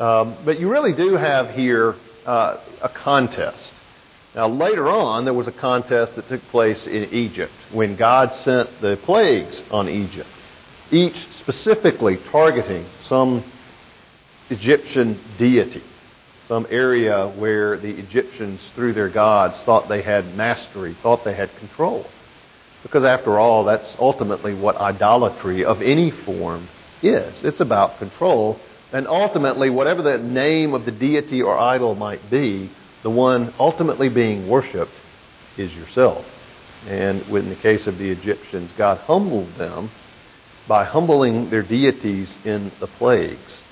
Um, 0.01 0.39
but 0.47 0.59
you 0.59 0.71
really 0.71 0.95
do 0.95 1.15
have 1.17 1.51
here 1.51 1.95
uh, 2.25 2.57
a 2.81 2.89
contest. 2.89 3.73
Now, 4.35 4.49
later 4.49 4.89
on, 4.89 5.25
there 5.27 5.35
was 5.35 5.47
a 5.47 5.53
contest 5.53 6.17
that 6.17 6.27
took 6.29 6.43
place 6.51 6.87
in 6.87 7.13
Egypt 7.13 7.53
when 7.71 7.97
God 7.97 8.33
sent 8.43 8.81
the 8.81 8.99
plagues 9.05 9.61
on 9.71 9.91
Egypt, 9.91 10.29
each 10.91 11.17
specifically 11.41 12.19
targeting 12.31 12.87
some 13.11 13.45
Egyptian 14.49 15.21
deity, 15.37 15.83
some 16.49 16.67
area 16.71 17.29
where 17.37 17.77
the 17.77 17.91
Egyptians, 17.91 18.59
through 18.75 18.95
their 18.95 19.11
gods, 19.11 19.55
thought 19.67 19.91
they 19.91 20.01
had 20.01 20.35
mastery, 20.35 20.97
thought 21.03 21.25
they 21.27 21.35
had 21.35 21.55
control. 21.59 22.07
Because, 22.83 23.05
after 23.05 23.39
all, 23.39 23.65
that's 23.65 23.97
ultimately 23.99 24.55
what 24.55 24.77
idolatry 24.77 25.63
of 25.63 25.83
any 25.83 26.11
form 26.25 26.71
is 27.03 27.35
it's 27.45 27.61
about 27.61 27.99
control. 27.99 28.59
And 28.93 29.07
ultimately, 29.07 29.71
whatever 29.71 30.03
the 30.03 30.19
name 30.19 30.75
of 30.75 30.85
the 30.85 30.91
deity 30.91 31.43
or 31.43 31.57
idol 31.57 31.95
might 31.95 32.31
be, 32.31 32.71
the 33.03 33.11
one 33.11 33.55
ultimately 33.59 34.09
being 34.09 34.49
worshiped 34.49 34.93
is 35.57 35.73
yourself. 35.73 36.25
And 36.87 37.23
in 37.23 37.49
the 37.49 37.57
case 37.57 37.87
of 37.87 37.99
the 37.99 38.11
Egyptians, 38.11 38.71
God 38.77 38.99
humbled 38.99 39.57
them 39.57 39.91
by 40.67 40.85
humbling 40.85 41.51
their 41.51 41.63
deities 41.63 42.35
in 42.45 42.73
the 42.81 42.87
plagues. 42.87 43.63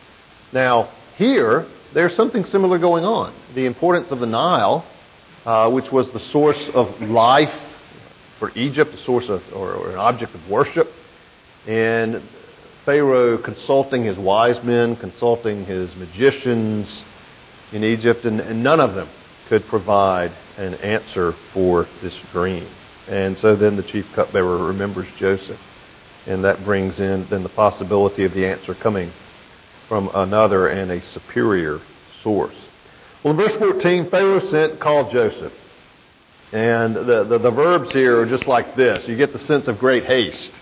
Now, 0.52 0.90
here, 1.16 1.66
there's 1.94 2.14
something 2.14 2.44
similar 2.46 2.78
going 2.78 3.04
on. 3.04 3.34
The 3.54 3.66
importance 3.66 4.10
of 4.10 4.20
the 4.20 4.26
Nile, 4.26 4.84
uh, 5.44 5.70
which 5.70 5.90
was 5.90 6.10
the 6.10 6.20
source 6.20 6.60
of 6.74 7.00
life 7.00 7.54
for 8.38 8.50
Egypt, 8.56 8.94
a 8.94 9.04
source 9.04 9.28
of, 9.28 9.42
or, 9.52 9.72
or 9.72 9.90
an 9.90 9.98
object 9.98 10.34
of 10.34 10.48
worship, 10.48 10.92
and 11.66 12.22
Pharaoh 12.88 13.36
consulting 13.36 14.02
his 14.02 14.16
wise 14.16 14.64
men, 14.64 14.96
consulting 14.96 15.66
his 15.66 15.94
magicians 15.96 17.02
in 17.70 17.84
Egypt, 17.84 18.24
and, 18.24 18.40
and 18.40 18.62
none 18.62 18.80
of 18.80 18.94
them 18.94 19.10
could 19.50 19.66
provide 19.66 20.32
an 20.56 20.72
answer 20.76 21.34
for 21.52 21.86
this 22.00 22.16
dream. 22.32 22.66
And 23.06 23.38
so 23.40 23.56
then 23.56 23.76
the 23.76 23.82
chief 23.82 24.06
cupbearer 24.14 24.64
remembers 24.64 25.06
Joseph. 25.18 25.60
And 26.26 26.42
that 26.44 26.64
brings 26.64 26.98
in 26.98 27.26
then 27.28 27.42
the 27.42 27.50
possibility 27.50 28.24
of 28.24 28.32
the 28.32 28.46
answer 28.46 28.74
coming 28.74 29.12
from 29.86 30.08
another 30.14 30.68
and 30.68 30.90
a 30.90 31.02
superior 31.12 31.82
source. 32.22 32.56
Well, 33.22 33.32
in 33.32 33.36
verse 33.36 33.54
14, 33.58 34.08
Pharaoh 34.08 34.48
sent, 34.48 34.80
called 34.80 35.12
Joseph. 35.12 35.52
And 36.52 36.96
the, 36.96 37.24
the, 37.24 37.38
the, 37.38 37.50
verbs 37.50 37.92
here 37.92 38.18
are 38.18 38.26
just 38.26 38.46
like 38.46 38.76
this. 38.76 39.06
You 39.06 39.14
get 39.14 39.34
the 39.34 39.40
sense 39.40 39.68
of 39.68 39.78
great 39.78 40.06
haste. 40.06 40.52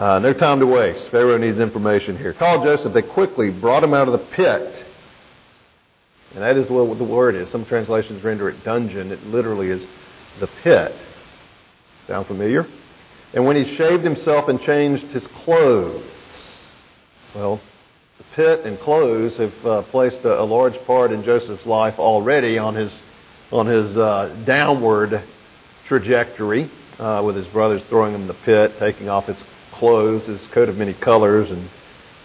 Uh, 0.00 0.18
no 0.18 0.32
time 0.32 0.60
to 0.60 0.66
waste. 0.66 1.10
Pharaoh 1.10 1.36
needs 1.36 1.58
information 1.58 2.16
here. 2.16 2.32
Call 2.32 2.64
Joseph. 2.64 2.94
They 2.94 3.02
quickly 3.02 3.50
brought 3.50 3.84
him 3.84 3.92
out 3.92 4.08
of 4.08 4.12
the 4.12 4.26
pit 4.34 4.86
and 6.32 6.42
that 6.42 6.56
is 6.56 6.70
what 6.70 6.96
the 6.98 7.04
word 7.04 7.34
is. 7.34 7.50
Some 7.50 7.64
translations 7.64 8.22
render 8.22 8.48
it 8.48 8.62
dungeon. 8.62 9.10
It 9.10 9.24
literally 9.26 9.68
is 9.68 9.82
the 10.38 10.48
pit. 10.62 10.94
Sound 12.06 12.26
familiar? 12.26 12.66
And 13.34 13.44
when 13.46 13.56
he 13.56 13.76
shaved 13.76 14.04
himself 14.04 14.48
and 14.48 14.60
changed 14.60 15.04
his 15.06 15.24
clothes, 15.44 16.04
well, 17.34 17.60
the 18.18 18.24
pit 18.36 18.60
and 18.64 18.78
clothes 18.78 19.36
have 19.38 19.66
uh, 19.66 19.82
placed 19.90 20.18
a, 20.24 20.40
a, 20.40 20.44
large 20.44 20.74
part 20.86 21.10
in 21.10 21.24
Joseph's 21.24 21.66
life 21.66 21.98
already 21.98 22.58
on 22.58 22.74
his 22.74 22.92
on 23.50 23.66
his 23.66 23.96
uh, 23.96 24.44
downward 24.46 25.24
trajectory, 25.88 26.70
uh, 27.00 27.20
with 27.24 27.34
his 27.34 27.46
brothers 27.48 27.82
throwing 27.88 28.14
him 28.14 28.22
in 28.22 28.28
the 28.28 28.34
pit, 28.34 28.72
taking 28.78 29.08
off 29.08 29.24
his 29.24 29.36
clothes, 29.80 30.26
his 30.26 30.40
coat 30.52 30.68
of 30.68 30.76
many 30.76 30.94
colors, 30.94 31.50
and 31.50 31.68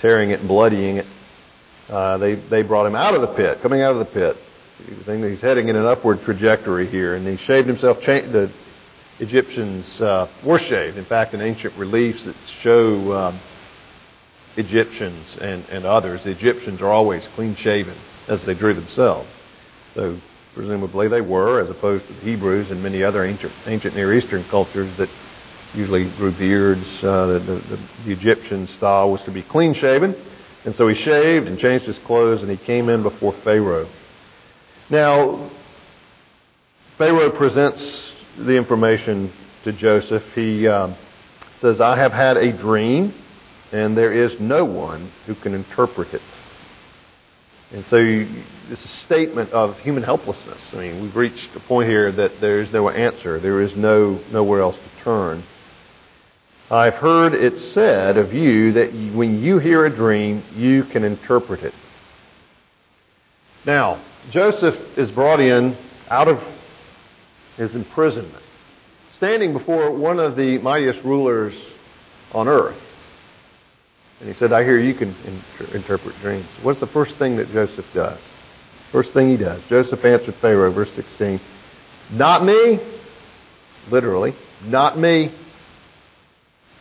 tearing 0.02 0.30
it 0.30 0.42
and 0.42 0.48
bloodying 0.48 0.98
it. 0.98 1.08
Uh, 1.90 2.18
they, 2.20 2.36
they 2.36 2.62
brought 2.62 2.86
him 2.86 2.96
out 2.96 3.16
of 3.16 3.22
the 3.22 3.28
pit, 3.28 3.62
coming 3.64 3.82
out 3.82 3.94
of 3.94 4.00
the 4.00 4.06
pit. 4.06 4.38
He's 4.78 5.42
heading 5.42 5.70
in 5.70 5.76
an 5.76 5.86
upward 5.86 6.22
trajectory 6.22 6.88
here, 6.90 7.16
and 7.16 7.28
he 7.28 7.38
shaved 7.46 7.68
himself. 7.68 8.02
Cha- 8.02 8.30
the 8.30 8.52
Egyptians 9.20 9.86
uh, 10.02 10.28
were 10.46 10.60
shaved. 10.60 10.98
In 10.98 11.06
fact, 11.06 11.34
in 11.34 11.42
ancient 11.42 11.76
reliefs 11.78 12.24
that 12.26 12.36
show 12.62 13.14
um, 13.14 13.40
Egyptians 14.58 15.26
and, 15.40 15.64
and 15.70 15.86
others, 15.86 16.24
the 16.24 16.32
Egyptians 16.32 16.82
are 16.82 16.92
always 16.92 17.24
clean 17.36 17.56
shaven 17.56 17.98
as 18.28 18.44
they 18.46 18.54
drew 18.54 18.74
themselves. 18.74 19.30
So 19.94 20.20
presumably 20.54 21.08
they 21.08 21.22
were, 21.22 21.62
as 21.62 21.70
opposed 21.70 22.08
to 22.08 22.14
the 22.14 22.22
Hebrews 22.22 22.70
and 22.72 22.84
many 22.84 23.04
other 23.04 23.24
ancient, 23.24 23.54
ancient 23.66 23.96
Near 23.96 24.14
Eastern 24.14 24.44
cultures 24.50 24.92
that 24.98 25.10
usually 25.76 26.10
grew 26.18 26.32
beards. 26.32 26.86
Uh, 27.04 27.28
the, 27.28 27.40
the, 27.40 27.80
the 28.06 28.12
Egyptian 28.12 28.68
style 28.78 29.12
was 29.12 29.22
to 29.24 29.32
be 29.32 29.44
clean 29.44 29.74
shaven. 29.74 30.16
And 30.66 30.76
so 30.76 30.88
he 30.88 30.96
shaved 30.96 31.48
and 31.48 31.60
changed 31.60 31.86
his 31.86 31.98
clothes 32.00 32.42
and 32.42 32.50
he 32.50 32.58
came 32.58 32.90
in 32.90 33.04
before 33.04 33.34
Pharaoh. 33.44 33.88
Now, 34.90 35.52
Pharaoh 36.98 37.32
presents 37.32 37.84
the 38.38 38.56
information 38.56 39.32
to 39.64 39.74
Joseph. 39.74 40.24
He 40.34 40.68
um, 40.68 40.96
says, 41.62 41.82
I 41.82 41.98
have 41.98 42.14
had 42.14 42.38
a 42.38 42.52
dream, 42.52 43.14
and 43.72 43.98
there 43.98 44.14
is 44.14 44.40
no 44.40 44.64
one 44.66 45.12
who 45.26 45.36
can 45.36 45.54
interpret 45.54 46.14
it. 46.14 46.22
And 47.72 47.84
so 47.90 47.98
it's 48.00 48.86
a 48.86 49.06
statement 49.06 49.52
of 49.52 49.78
human 49.80 50.04
helplessness. 50.04 50.62
I 50.72 50.76
mean, 50.78 51.02
we've 51.02 51.16
reached 51.16 51.56
a 51.56 51.60
point 51.62 51.90
here 51.90 52.12
that 52.12 52.40
there 52.40 52.62
is 52.62 52.72
no 52.72 52.90
answer. 52.90 53.40
There 53.40 53.62
is 53.62 53.76
no 53.76 54.22
nowhere 54.32 54.62
else 54.62 54.76
to 54.76 55.04
turn. 55.04 55.44
I've 56.70 56.96
heard 56.96 57.34
it 57.36 57.58
said 57.74 58.18
of 58.18 58.34
you 58.34 58.74
that 58.74 58.92
when 59.16 59.44
you 59.44 59.60
hear 59.60 59.86
a 59.86 59.96
dream, 59.96 60.44
you 60.56 60.84
can 60.86 61.04
interpret 61.04 61.62
it. 61.62 61.74
Now, 63.66 64.04
Joseph 64.32 64.76
is 64.98 65.12
brought 65.12 65.40
in 65.40 65.78
out 66.10 66.28
of 66.28 66.40
his 67.58 67.74
imprisonment, 67.76 68.44
standing 69.18 69.54
before 69.54 69.92
one 69.92 70.20
of 70.20 70.36
the 70.36 70.58
mightiest 70.58 71.04
rulers 71.06 71.54
on 72.34 72.48
earth. 72.48 72.82
And 74.20 74.30
he 74.30 74.36
said, 74.40 74.52
I 74.52 74.64
hear 74.64 74.80
you 74.80 74.96
can 74.96 75.16
inter- 75.26 75.76
interpret 75.76 76.16
dreams. 76.22 76.48
What's 76.64 76.80
the 76.80 76.88
first 76.88 77.16
thing 77.18 77.38
that 77.38 77.52
Joseph 77.52 77.86
does? 77.94 78.20
First 78.92 79.14
thing 79.14 79.30
he 79.30 79.38
does. 79.38 79.62
Joseph 79.70 80.04
answered 80.04 80.36
Pharaoh, 80.42 80.72
verse 80.72 80.90
16, 80.96 81.40
Not 82.12 82.44
me, 82.44 82.80
literally, 83.92 84.36
not 84.64 84.98
me. 84.98 85.32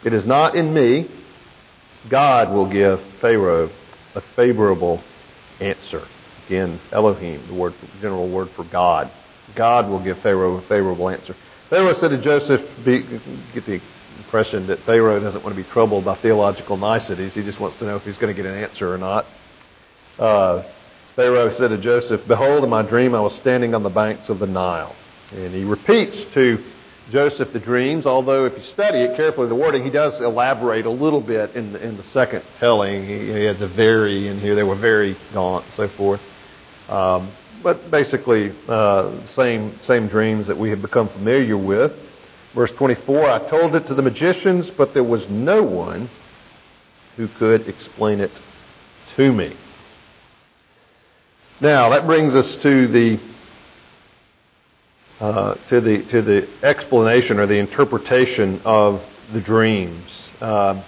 It 0.04 0.12
is 0.12 0.25
not 0.25 0.54
in 0.54 0.73
me. 0.73 1.11
God 2.11 2.52
will 2.52 2.70
give 2.70 3.00
Pharaoh 3.20 3.70
a 4.14 4.23
favorable 4.37 5.02
answer. 5.61 6.06
Again, 6.46 6.80
Elohim, 6.92 7.46
the 7.46 7.54
word, 7.54 7.75
general 8.00 8.28
word 8.28 8.50
for 8.54 8.64
God. 8.64 9.11
God 9.56 9.88
will 9.88 10.02
give 10.02 10.18
Pharaoh 10.18 10.58
a 10.58 10.62
favorable 10.62 11.08
answer. 11.08 11.34
Pharaoh 11.70 11.99
said 11.99 12.08
to 12.08 12.20
Joseph, 12.20 12.61
be, 12.84 13.00
get 13.54 13.64
the 13.64 13.80
impression 14.18 14.66
that 14.66 14.80
Pharaoh 14.80 15.20
doesn't 15.20 15.42
want 15.42 15.56
to 15.56 15.62
be 15.62 15.68
troubled 15.70 16.04
by 16.04 16.16
theological 16.16 16.76
niceties. 16.76 17.32
He 17.32 17.42
just 17.42 17.58
wants 17.58 17.78
to 17.78 17.87
know 17.87 17.96
if 17.96 18.02
he's 18.02 18.18
going 18.18 18.34
to 18.34 18.42
get 18.42 18.50
an 18.50 18.62
answer 18.62 18.92
or 18.92 18.99
not. 18.99 19.26
Uh, 20.18 20.62
Pharaoh 21.16 21.56
said 21.56 21.68
to 21.68 21.78
Joseph, 21.78 22.20
Behold, 22.28 22.64
in 22.64 22.70
my 22.70 22.82
dream 22.82 23.14
I 23.14 23.20
was 23.20 23.34
standing 23.37 23.75
on 23.75 23.82
the 23.82 23.90
banks 23.90 24.28
of 24.28 24.38
the 24.38 24.46
Nile. 24.46 24.94
And 25.32 25.54
he 25.54 25.64
repeats 25.64 26.16
to 26.34 26.62
Joseph 27.11 27.52
the 27.52 27.58
dreams, 27.58 28.06
although 28.06 28.46
if 28.46 28.56
you 28.56 28.64
study 28.73 29.00
it 29.00 29.16
carefully, 29.16 29.49
the 29.49 29.54
wording, 29.54 29.84
he 29.84 29.90
does 29.90 30.18
elaborate 30.20 30.87
a 30.87 30.90
little 30.90 31.20
bit 31.20 31.54
in 31.54 31.73
the, 31.73 31.87
in 31.87 31.96
the 31.96 32.04
second 32.04 32.42
telling. 32.58 33.06
He, 33.06 33.26
he 33.26 33.44
has 33.44 33.61
a 33.61 33.68
very 33.68 34.28
in 34.28 34.40
here, 34.40 34.54
they 34.54 34.62
were 34.62 34.76
very 34.76 35.16
gaunt, 35.34 35.66
so 35.76 35.88
forth. 35.88 36.20
Um, 36.88 37.30
but 37.62 37.90
basically, 37.90 38.54
uh, 38.68 39.26
same, 39.28 39.78
same 39.82 40.08
dreams 40.08 40.46
that 40.46 40.58
we 40.58 40.70
have 40.70 40.80
become 40.80 41.08
familiar 41.11 41.58
with. 41.58 41.92
Verse 42.54 42.70
24 42.73 43.30
I 43.30 43.49
told 43.50 43.75
it 43.75 43.87
to 43.88 43.94
the 43.94 44.02
magicians, 44.02 44.70
but 44.76 44.94
there 44.94 45.04
was 45.04 45.26
no 45.28 45.62
one 45.62 46.08
who 47.16 47.28
could 47.28 47.68
explain 47.68 48.20
it 48.20 48.30
to 49.16 49.32
me. 49.32 49.56
Now, 51.61 51.90
that 51.90 52.06
brings 52.06 52.34
us 52.34 52.56
to 52.62 52.88
the 52.88 53.34
uh, 55.21 55.54
to 55.68 55.80
the 55.80 56.02
to 56.11 56.23
the 56.23 56.49
explanation 56.62 57.38
or 57.38 57.47
the 57.47 57.59
interpretation 57.59 58.61
of 58.64 59.02
the 59.33 59.40
dreams. 59.40 60.11
Uh, 60.40 60.83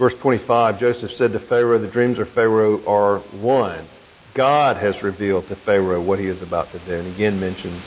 Verse 0.00 0.14
25 0.22 0.80
Joseph 0.80 1.12
said 1.12 1.34
to 1.34 1.40
Pharaoh, 1.40 1.78
The 1.78 1.86
dreams 1.86 2.18
of 2.18 2.30
Pharaoh 2.30 2.82
are 2.86 3.18
one. 3.38 3.86
God 4.34 4.78
has 4.78 5.02
revealed 5.02 5.46
to 5.48 5.56
Pharaoh 5.56 6.00
what 6.00 6.18
he 6.18 6.24
is 6.24 6.40
about 6.40 6.72
to 6.72 6.78
do. 6.86 6.94
And 6.94 7.14
again 7.14 7.38
mentions 7.38 7.82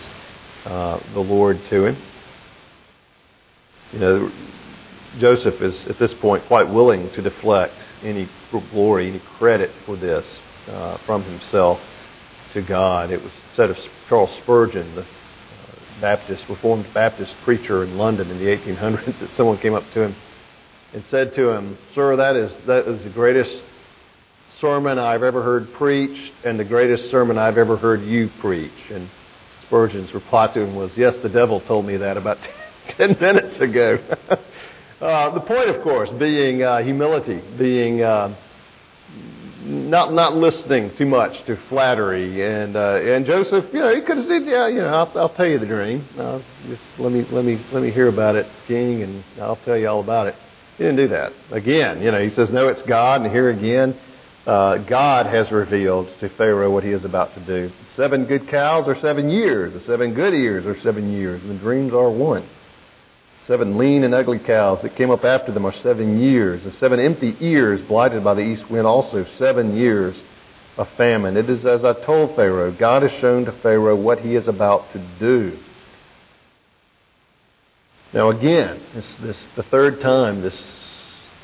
uh, 0.64 1.00
the 1.14 1.20
Lord 1.20 1.60
to 1.72 1.86
him. 1.86 1.98
You 3.94 4.00
know, 4.00 4.32
Joseph 5.18 5.60
is 5.60 5.86
at 5.88 5.98
this 5.98 6.14
point 6.14 6.46
quite 6.46 6.70
willing 6.70 7.10
to 7.14 7.22
deflect 7.24 7.74
any 8.04 8.30
glory, 8.52 9.10
any 9.10 9.22
credit 9.40 9.72
for 9.84 9.96
this 9.96 10.26
uh, 10.68 11.00
from 11.08 11.24
himself 11.24 11.80
to 12.54 12.62
God. 12.62 13.12
It 13.12 13.22
was 13.22 13.32
said 13.56 13.70
of 13.70 13.78
Charles 14.08 14.30
Spurgeon, 14.44 14.96
the 14.96 15.02
uh, 15.02 15.06
Baptist, 16.02 16.44
Reformed 16.50 16.88
Baptist 16.94 17.36
preacher 17.44 17.84
in 17.84 17.98
London 17.98 18.30
in 18.30 18.38
the 18.38 18.46
1800s, 18.46 19.06
that 19.20 19.30
someone 19.36 19.58
came 19.60 19.74
up 19.74 19.84
to 19.94 20.04
him 20.04 20.16
and 20.94 21.04
said 21.10 21.34
to 21.36 21.50
him, 21.50 21.78
Sir, 21.96 22.16
that 22.16 22.36
is, 22.36 22.52
that 22.68 22.88
is 22.88 23.04
the 23.04 23.10
greatest 23.10 23.52
sermon 24.62 25.00
I've 25.00 25.24
ever 25.24 25.44
heard 25.44 25.74
preached 25.74 26.32
and 26.46 26.60
the 26.60 26.64
greatest 26.64 27.10
sermon 27.12 27.38
I've 27.38 27.58
ever 27.58 27.76
heard 27.76 28.02
you 28.02 28.30
preach. 28.40 28.72
And 28.92 29.10
Spurgeon's 29.66 30.14
reply 30.14 30.54
to 30.54 30.62
him 30.62 30.76
was, 30.76 30.92
Yes, 30.96 31.16
the 31.24 31.30
devil 31.30 31.62
told 31.62 31.86
me 31.86 31.98
that 31.98 32.18
about 32.18 32.38
10 32.98 33.18
minutes 33.20 33.60
ago. 33.60 33.98
uh, 35.02 35.34
the 35.34 35.42
point, 35.42 35.70
of 35.70 35.84
course, 35.84 36.10
being 36.20 36.62
uh, 36.64 36.84
humility, 36.84 37.42
being 37.58 38.04
uh, 38.04 38.36
not 39.66 40.14
not 40.14 40.36
listening 40.36 40.92
too 40.98 41.06
much 41.06 41.46
to 41.46 41.58
flattery, 41.70 42.46
and 42.46 42.76
uh, 42.76 43.00
and 43.02 43.26
Joseph, 43.26 43.66
you 43.74 43.80
know, 43.80 43.96
he 43.96 44.02
could 44.02 44.18
have 44.18 44.26
said, 44.28 44.46
yeah, 44.46 44.68
you 44.68 44.82
know, 44.82 44.88
I'll, 44.88 45.18
I'll 45.18 45.36
tell 45.36 45.48
you 45.48 45.60
the 45.60 45.66
dream. 45.66 46.08
Uh, 46.18 46.42
just 46.68 46.82
let 47.00 47.12
me 47.12 47.26
let 47.32 47.46
me 47.46 47.64
let 47.72 47.82
me 47.82 47.92
hear 47.92 48.08
about 48.08 48.36
it, 48.36 48.46
King, 48.68 49.04
and 49.04 49.24
I'll 49.40 49.60
tell 49.64 49.78
you 49.78 49.88
all 49.88 50.02
about 50.02 50.28
it. 50.28 50.36
He 50.78 50.84
didn't 50.84 50.98
do 50.98 51.08
that. 51.10 51.34
Again, 51.52 52.02
you 52.02 52.12
know, 52.12 52.22
he 52.22 52.34
says, 52.34 52.52
no, 52.52 52.68
it's 52.68 52.82
God. 52.84 53.22
And 53.22 53.32
here 53.32 53.52
again, 53.52 53.96
uh, 54.48 54.78
God 54.90 55.28
has 55.28 55.52
revealed 55.52 56.08
to 56.20 56.30
Pharaoh 56.30 56.72
what 56.72 56.84
he 56.84 56.90
is 56.90 57.06
about 57.06 57.34
to 57.36 57.46
do. 57.46 57.72
Seven 57.96 58.26
good 58.26 58.50
cows 58.50 58.88
are 58.88 59.00
seven 59.00 59.30
years. 59.30 59.74
The 59.74 59.82
seven 59.82 60.16
good 60.16 60.34
ears 60.34 60.66
are 60.66 60.80
seven 60.82 61.14
years. 61.14 61.44
And 61.44 61.52
the 61.52 61.60
dreams 61.60 61.94
are 61.94 62.10
one. 62.10 62.50
Seven 63.46 63.78
lean 63.78 64.06
and 64.06 64.14
ugly 64.14 64.40
cows 64.40 64.82
that 64.82 64.96
came 64.96 65.12
up 65.12 65.26
after 65.26 65.52
them 65.52 65.66
are 65.66 65.74
seven 65.74 66.22
years. 66.22 66.64
The 66.64 66.72
seven 66.74 67.00
empty 67.00 67.36
ears 67.42 67.82
blighted 67.82 68.24
by 68.24 68.36
the 68.36 68.42
east 68.42 68.70
wind 68.70 68.88
also 68.88 69.26
seven 69.36 69.76
years 69.76 70.16
of 70.78 70.88
famine. 70.96 71.36
It 71.36 71.50
is 71.50 71.66
as 71.66 71.84
I 71.84 71.94
told 71.94 72.38
Pharaoh. 72.38 72.72
God 72.72 73.04
has 73.04 73.12
shown 73.20 73.44
to 73.46 73.52
Pharaoh 73.52 73.98
what 73.98 74.22
he 74.22 74.36
is 74.36 74.48
about 74.48 74.92
to 74.94 75.06
do. 75.20 75.60
Now, 78.14 78.30
again, 78.30 78.82
this, 78.94 79.16
this, 79.22 79.46
the 79.58 79.64
third 79.64 80.00
time, 80.00 80.42
this 80.42 80.62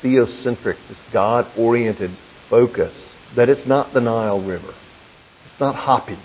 theocentric, 0.02 0.76
this 0.88 0.98
God 1.12 1.50
oriented 1.58 2.16
focus, 2.48 2.94
that 3.36 3.50
it's 3.50 3.66
not 3.66 3.92
the 3.92 4.00
Nile 4.00 4.40
River. 4.40 4.74
It's 5.50 5.60
not 5.60 5.74
Hapi. 5.74 6.18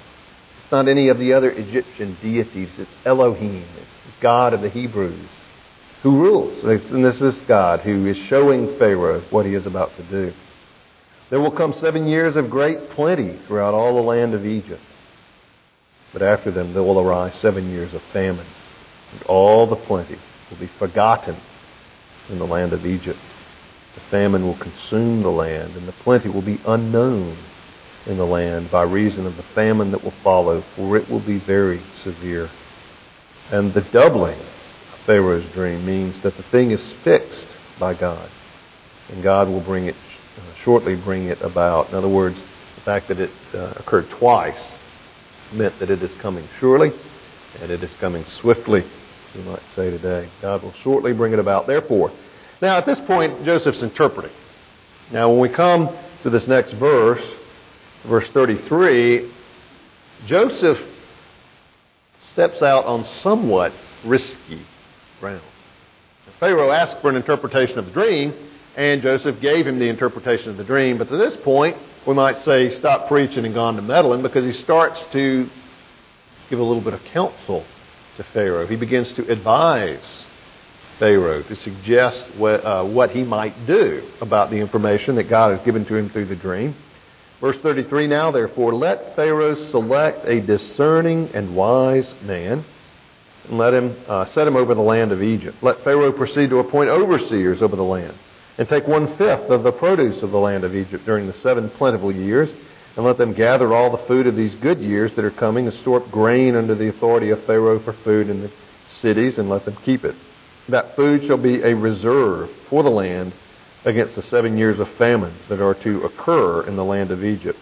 It's 0.63 0.71
not 0.71 0.87
any 0.87 1.09
of 1.09 1.19
the 1.19 1.33
other 1.33 1.51
Egyptian 1.51 2.17
deities. 2.21 2.69
It's 2.77 2.91
Elohim. 3.03 3.65
It's 3.77 3.97
the 4.05 4.21
God 4.21 4.53
of 4.53 4.61
the 4.61 4.69
Hebrews 4.69 5.27
who 6.05 6.21
rules. 6.21 6.63
And 6.63 7.03
this 7.03 7.19
is 7.19 7.41
God 7.47 7.79
who 7.79 8.05
is 8.05 8.15
showing 8.15 8.77
Pharaoh 8.77 9.23
what 9.31 9.43
he 9.43 9.55
is 9.55 9.65
about 9.65 9.95
to 9.97 10.03
do. 10.03 10.31
There 11.31 11.39
will 11.39 11.49
come 11.49 11.73
seven 11.73 12.05
years 12.05 12.35
of 12.35 12.51
great 12.51 12.91
plenty 12.91 13.39
throughout 13.47 13.73
all 13.73 13.95
the 13.95 14.07
land 14.07 14.35
of 14.35 14.45
Egypt. 14.45 14.83
But 16.13 16.21
after 16.21 16.51
them 16.51 16.73
there 16.73 16.83
will 16.83 16.99
arise 16.99 17.33
seven 17.39 17.71
years 17.71 17.91
of 17.95 18.03
famine, 18.13 18.45
and 19.13 19.23
all 19.23 19.65
the 19.65 19.77
plenty 19.77 20.19
will 20.51 20.57
be 20.57 20.69
forgotten 20.77 21.37
in 22.29 22.37
the 22.37 22.45
land 22.45 22.71
of 22.71 22.85
Egypt. 22.85 23.19
The 23.95 24.01
famine 24.11 24.45
will 24.45 24.59
consume 24.59 25.23
the 25.23 25.31
land, 25.31 25.75
and 25.75 25.87
the 25.87 25.95
plenty 26.03 26.29
will 26.29 26.43
be 26.43 26.61
unknown 26.67 27.35
in 28.05 28.17
the 28.17 28.27
land 28.27 28.69
by 28.69 28.83
reason 28.83 29.25
of 29.25 29.37
the 29.37 29.45
famine 29.55 29.89
that 29.89 30.03
will 30.03 30.13
follow, 30.23 30.63
for 30.75 30.97
it 30.97 31.09
will 31.09 31.19
be 31.19 31.39
very 31.39 31.81
severe. 32.03 32.51
And 33.49 33.73
the 33.73 33.81
doubling 33.81 34.39
Pharaoh's 35.05 35.45
dream 35.53 35.85
means 35.85 36.19
that 36.21 36.35
the 36.37 36.43
thing 36.43 36.71
is 36.71 36.93
fixed 37.03 37.47
by 37.79 37.93
God, 37.93 38.29
and 39.09 39.21
God 39.21 39.47
will 39.47 39.61
bring 39.61 39.87
it 39.87 39.95
uh, 40.37 40.55
shortly 40.63 40.95
bring 40.95 41.27
it 41.27 41.41
about. 41.41 41.89
In 41.89 41.95
other 41.95 42.09
words, 42.09 42.37
the 42.75 42.81
fact 42.81 43.07
that 43.07 43.19
it 43.19 43.31
uh, 43.53 43.73
occurred 43.77 44.09
twice 44.11 44.59
meant 45.53 45.79
that 45.79 45.89
it 45.89 46.03
is 46.03 46.13
coming 46.15 46.47
surely, 46.59 46.91
and 47.61 47.71
it 47.71 47.83
is 47.83 47.91
coming 47.99 48.25
swiftly 48.25 48.83
we 49.35 49.41
might 49.43 49.61
say 49.75 49.89
today. 49.89 50.29
God 50.41 50.63
will 50.63 50.73
shortly 50.73 51.13
bring 51.13 51.33
it 51.33 51.39
about. 51.39 51.67
Therefore, 51.67 52.11
now 52.61 52.77
at 52.77 52.85
this 52.85 52.99
point, 53.01 53.43
Joseph's 53.43 53.83
interpreting. 53.83 54.31
Now, 55.11 55.29
when 55.29 55.39
we 55.39 55.49
come 55.49 55.95
to 56.23 56.29
this 56.29 56.47
next 56.47 56.71
verse, 56.73 57.23
verse 58.05 58.29
33, 58.29 59.31
Joseph 60.25 60.79
steps 62.31 62.61
out 62.61 62.85
on 62.85 63.05
somewhat 63.21 63.73
risky 64.05 64.65
Pharaoh 66.39 66.71
asked 66.71 67.01
for 67.01 67.09
an 67.09 67.15
interpretation 67.15 67.77
of 67.79 67.85
the 67.85 67.91
dream, 67.91 68.33
and 68.75 69.01
Joseph 69.01 69.39
gave 69.39 69.65
him 69.65 69.79
the 69.79 69.87
interpretation 69.87 70.49
of 70.49 70.57
the 70.57 70.63
dream. 70.63 70.97
But 70.97 71.09
to 71.09 71.17
this 71.17 71.35
point, 71.37 71.77
we 72.05 72.13
might 72.13 72.43
say, 72.43 72.77
stop 72.77 73.07
preaching 73.07 73.45
and 73.45 73.53
gone 73.53 73.75
to 73.77 73.81
meddling 73.81 74.21
because 74.21 74.43
he 74.43 74.53
starts 74.61 75.01
to 75.13 75.49
give 76.49 76.59
a 76.59 76.63
little 76.63 76.81
bit 76.81 76.93
of 76.93 77.03
counsel 77.05 77.65
to 78.17 78.23
Pharaoh. 78.33 78.67
He 78.67 78.75
begins 78.75 79.11
to 79.13 79.31
advise 79.31 80.25
Pharaoh 80.99 81.43
to 81.43 81.55
suggest 81.57 82.25
what, 82.35 82.63
uh, 82.65 82.83
what 82.83 83.11
he 83.11 83.23
might 83.23 83.65
do 83.65 84.07
about 84.21 84.49
the 84.49 84.57
information 84.57 85.15
that 85.15 85.29
God 85.29 85.55
has 85.55 85.65
given 85.65 85.85
to 85.85 85.95
him 85.95 86.09
through 86.09 86.25
the 86.25 86.35
dream. 86.35 86.75
Verse 87.41 87.57
33 87.57 88.07
Now, 88.07 88.31
therefore, 88.31 88.73
let 88.73 89.15
Pharaoh 89.15 89.69
select 89.71 90.25
a 90.25 90.41
discerning 90.41 91.29
and 91.33 91.55
wise 91.55 92.13
man 92.21 92.65
and 93.49 93.57
let 93.57 93.73
him 93.73 93.95
uh, 94.07 94.25
set 94.27 94.47
him 94.47 94.55
over 94.55 94.73
the 94.73 94.81
land 94.81 95.11
of 95.11 95.21
Egypt. 95.21 95.57
Let 95.61 95.83
Pharaoh 95.83 96.11
proceed 96.11 96.49
to 96.49 96.59
appoint 96.59 96.89
overseers 96.89 97.61
over 97.61 97.75
the 97.75 97.83
land. 97.83 98.17
And 98.57 98.69
take 98.69 98.87
one 98.87 99.17
fifth 99.17 99.49
of 99.49 99.63
the 99.63 99.71
produce 99.71 100.23
of 100.23 100.31
the 100.31 100.37
land 100.37 100.63
of 100.63 100.75
Egypt 100.75 101.05
during 101.05 101.27
the 101.27 101.33
seven 101.33 101.69
plentiful 101.71 102.11
years, 102.11 102.49
and 102.95 103.05
let 103.05 103.17
them 103.17 103.33
gather 103.33 103.73
all 103.73 103.91
the 103.91 104.05
food 104.07 104.27
of 104.27 104.35
these 104.35 104.55
good 104.55 104.79
years 104.79 105.13
that 105.15 105.25
are 105.25 105.31
coming, 105.31 105.67
and 105.67 105.75
store 105.79 106.01
up 106.01 106.09
grain 106.09 106.55
under 106.55 106.73
the 106.73 106.87
authority 106.87 107.31
of 107.31 107.43
Pharaoh 107.45 107.79
for 107.79 107.93
food 108.03 108.29
in 108.29 108.41
the 108.41 108.51
cities, 109.01 109.37
and 109.37 109.49
let 109.49 109.65
them 109.65 109.77
keep 109.83 110.05
it. 110.05 110.15
That 110.69 110.95
food 110.95 111.25
shall 111.25 111.37
be 111.37 111.61
a 111.61 111.75
reserve 111.75 112.49
for 112.69 112.81
the 112.81 112.89
land 112.89 113.33
against 113.83 114.15
the 114.15 114.23
seven 114.23 114.57
years 114.57 114.79
of 114.79 114.87
famine 114.97 115.37
that 115.49 115.61
are 115.61 115.75
to 115.75 116.03
occur 116.03 116.65
in 116.65 116.75
the 116.77 116.83
land 116.85 117.11
of 117.11 117.25
Egypt, 117.25 117.59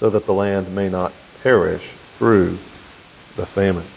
so 0.00 0.10
that 0.10 0.26
the 0.26 0.32
land 0.32 0.74
may 0.74 0.88
not 0.88 1.12
perish 1.42 1.84
through 2.18 2.58
the 3.36 3.46
famine. 3.46 3.88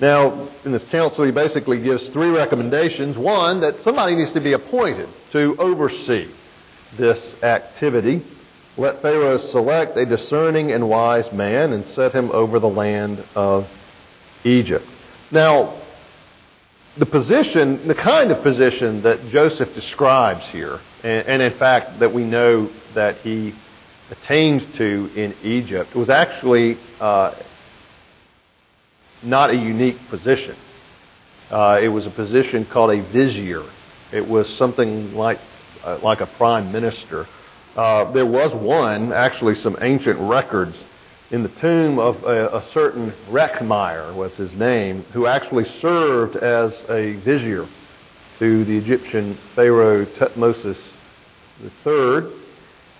Now, 0.00 0.48
in 0.64 0.72
this 0.72 0.84
counsel, 0.84 1.24
he 1.24 1.30
basically 1.30 1.80
gives 1.80 2.08
three 2.10 2.30
recommendations. 2.30 3.18
One, 3.18 3.60
that 3.60 3.82
somebody 3.82 4.14
needs 4.14 4.32
to 4.32 4.40
be 4.40 4.54
appointed 4.54 5.08
to 5.32 5.56
oversee 5.58 6.32
this 6.96 7.34
activity. 7.42 8.24
Let 8.78 9.02
Pharaoh 9.02 9.38
select 9.38 9.98
a 9.98 10.06
discerning 10.06 10.72
and 10.72 10.88
wise 10.88 11.30
man 11.32 11.72
and 11.72 11.86
set 11.88 12.14
him 12.14 12.30
over 12.30 12.58
the 12.58 12.68
land 12.68 13.22
of 13.34 13.66
Egypt. 14.44 14.86
Now, 15.30 15.82
the 16.96 17.06
position, 17.06 17.86
the 17.86 17.94
kind 17.94 18.30
of 18.30 18.42
position 18.42 19.02
that 19.02 19.28
Joseph 19.28 19.74
describes 19.74 20.46
here, 20.46 20.80
and, 21.04 21.28
and 21.28 21.42
in 21.42 21.58
fact 21.58 22.00
that 22.00 22.12
we 22.12 22.24
know 22.24 22.70
that 22.94 23.18
he 23.18 23.54
attained 24.10 24.74
to 24.76 25.10
in 25.14 25.36
Egypt, 25.42 25.94
was 25.94 26.08
actually 26.08 26.78
uh, 27.00 27.34
not 29.22 29.50
a 29.50 29.56
unique 29.56 29.98
position. 30.08 30.56
Uh, 31.50 31.80
it 31.82 31.88
was 31.88 32.06
a 32.06 32.10
position 32.10 32.64
called 32.66 32.90
a 32.90 33.02
vizier. 33.12 33.64
It 34.12 34.26
was 34.26 34.48
something 34.56 35.14
like 35.14 35.40
uh, 35.84 35.98
like 36.02 36.20
a 36.20 36.26
prime 36.26 36.72
minister. 36.72 37.26
Uh, 37.76 38.10
there 38.12 38.26
was 38.26 38.52
one, 38.54 39.12
actually, 39.12 39.54
some 39.56 39.76
ancient 39.80 40.18
records 40.18 40.76
in 41.30 41.42
the 41.42 41.48
tomb 41.60 41.98
of 41.98 42.22
a, 42.24 42.56
a 42.56 42.64
certain 42.72 43.12
Rekhmire 43.28 44.14
was 44.14 44.32
his 44.34 44.52
name, 44.52 45.04
who 45.12 45.26
actually 45.26 45.64
served 45.80 46.36
as 46.36 46.72
a 46.88 47.14
vizier 47.24 47.68
to 48.40 48.64
the 48.64 48.76
Egyptian 48.76 49.38
Pharaoh 49.54 50.04
Tutmosis 50.04 50.76
III. 51.62 52.32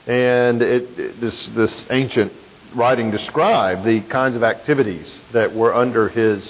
And 0.06 0.62
it, 0.62 0.98
it, 0.98 1.20
this, 1.20 1.46
this 1.56 1.74
ancient 1.90 2.32
writing 2.74 3.10
described 3.10 3.84
the 3.84 4.00
kinds 4.02 4.36
of 4.36 4.42
activities 4.42 5.06
that 5.32 5.54
were 5.54 5.74
under 5.74 6.08
his 6.08 6.46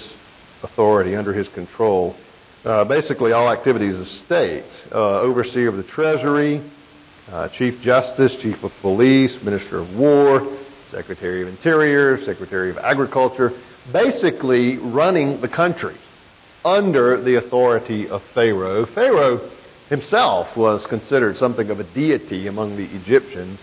authority, 0.63 1.15
under 1.15 1.33
his 1.33 1.47
control. 1.49 2.15
Uh, 2.63 2.83
basically, 2.83 3.31
all 3.31 3.49
activities 3.49 3.97
of 3.99 4.07
state 4.25 4.65
uh, 4.91 5.19
overseer 5.21 5.69
of 5.69 5.77
the 5.77 5.83
treasury, 5.83 6.61
uh, 7.31 7.47
chief 7.49 7.81
justice, 7.81 8.35
chief 8.41 8.63
of 8.63 8.71
police, 8.81 9.35
minister 9.43 9.79
of 9.79 9.95
war, 9.95 10.57
secretary 10.91 11.41
of 11.41 11.47
interior, 11.47 12.23
secretary 12.25 12.69
of 12.69 12.77
agriculture, 12.77 13.51
basically 13.91 14.77
running 14.77 15.41
the 15.41 15.47
country 15.47 15.97
under 16.63 17.21
the 17.23 17.35
authority 17.35 18.07
of 18.07 18.21
Pharaoh. 18.33 18.85
Pharaoh 18.93 19.49
himself 19.89 20.55
was 20.55 20.85
considered 20.87 21.37
something 21.37 21.69
of 21.69 21.79
a 21.79 21.83
deity 21.83 22.47
among 22.47 22.77
the 22.77 22.85
Egyptians. 22.95 23.59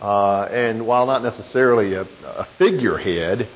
Uh, 0.00 0.42
and 0.44 0.86
while 0.86 1.06
not 1.06 1.22
necessarily 1.22 1.94
a, 1.94 2.02
a 2.24 2.48
figurehead, 2.58 3.48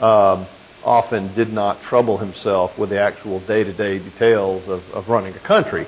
um, 0.00 0.46
often 0.84 1.34
did 1.34 1.52
not 1.52 1.82
trouble 1.82 2.18
himself 2.18 2.76
with 2.78 2.90
the 2.90 3.00
actual 3.00 3.40
day 3.46 3.64
to 3.64 3.72
day 3.72 3.98
details 3.98 4.66
of, 4.68 4.82
of, 4.92 5.08
running 5.08 5.34
a 5.34 5.40
country. 5.40 5.86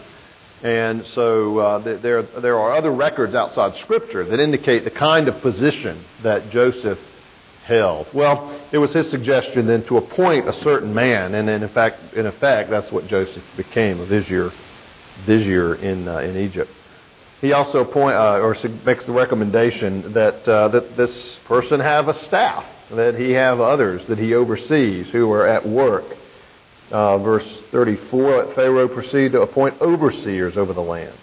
And 0.62 1.04
so 1.14 1.58
uh, 1.58 1.78
there, 2.00 2.22
there 2.22 2.58
are 2.58 2.72
other 2.72 2.92
records 2.92 3.34
outside 3.34 3.76
Scripture 3.80 4.24
that 4.24 4.38
indicate 4.38 4.84
the 4.84 4.90
kind 4.90 5.28
of 5.28 5.40
position 5.40 6.04
that 6.22 6.50
Joseph 6.50 6.98
held. 7.64 8.06
Well, 8.12 8.60
it 8.72 8.78
was 8.78 8.92
his 8.92 9.08
suggestion 9.10 9.66
then 9.66 9.84
to 9.84 9.96
appoint 9.96 10.48
a 10.48 10.52
certain 10.52 10.92
man, 10.92 11.34
and 11.34 11.48
in 11.48 11.68
fact, 11.70 12.14
in 12.14 12.26
effect, 12.26 12.70
that's 12.70 12.90
what 12.92 13.06
Joseph 13.06 13.42
became, 13.56 14.06
vizier, 14.08 14.52
vizier 15.26 15.76
in, 15.76 16.06
uh, 16.06 16.18
in 16.18 16.36
Egypt. 16.36 16.70
He 17.42 17.52
also 17.52 17.84
point, 17.84 18.14
uh, 18.14 18.38
or 18.38 18.56
makes 18.86 19.04
the 19.04 19.10
recommendation 19.10 20.12
that, 20.12 20.48
uh, 20.48 20.68
that 20.68 20.96
this 20.96 21.10
person 21.48 21.80
have 21.80 22.06
a 22.06 22.16
staff, 22.28 22.64
that 22.92 23.16
he 23.16 23.32
have 23.32 23.58
others 23.58 24.00
that 24.06 24.16
he 24.16 24.32
oversees 24.32 25.08
who 25.10 25.30
are 25.32 25.48
at 25.48 25.68
work. 25.68 26.04
Uh, 26.92 27.18
verse 27.18 27.62
34, 27.72 28.44
let 28.44 28.54
Pharaoh 28.54 28.86
proceed 28.86 29.32
to 29.32 29.40
appoint 29.40 29.80
overseers 29.80 30.56
over 30.56 30.72
the 30.72 30.80
land. 30.80 31.18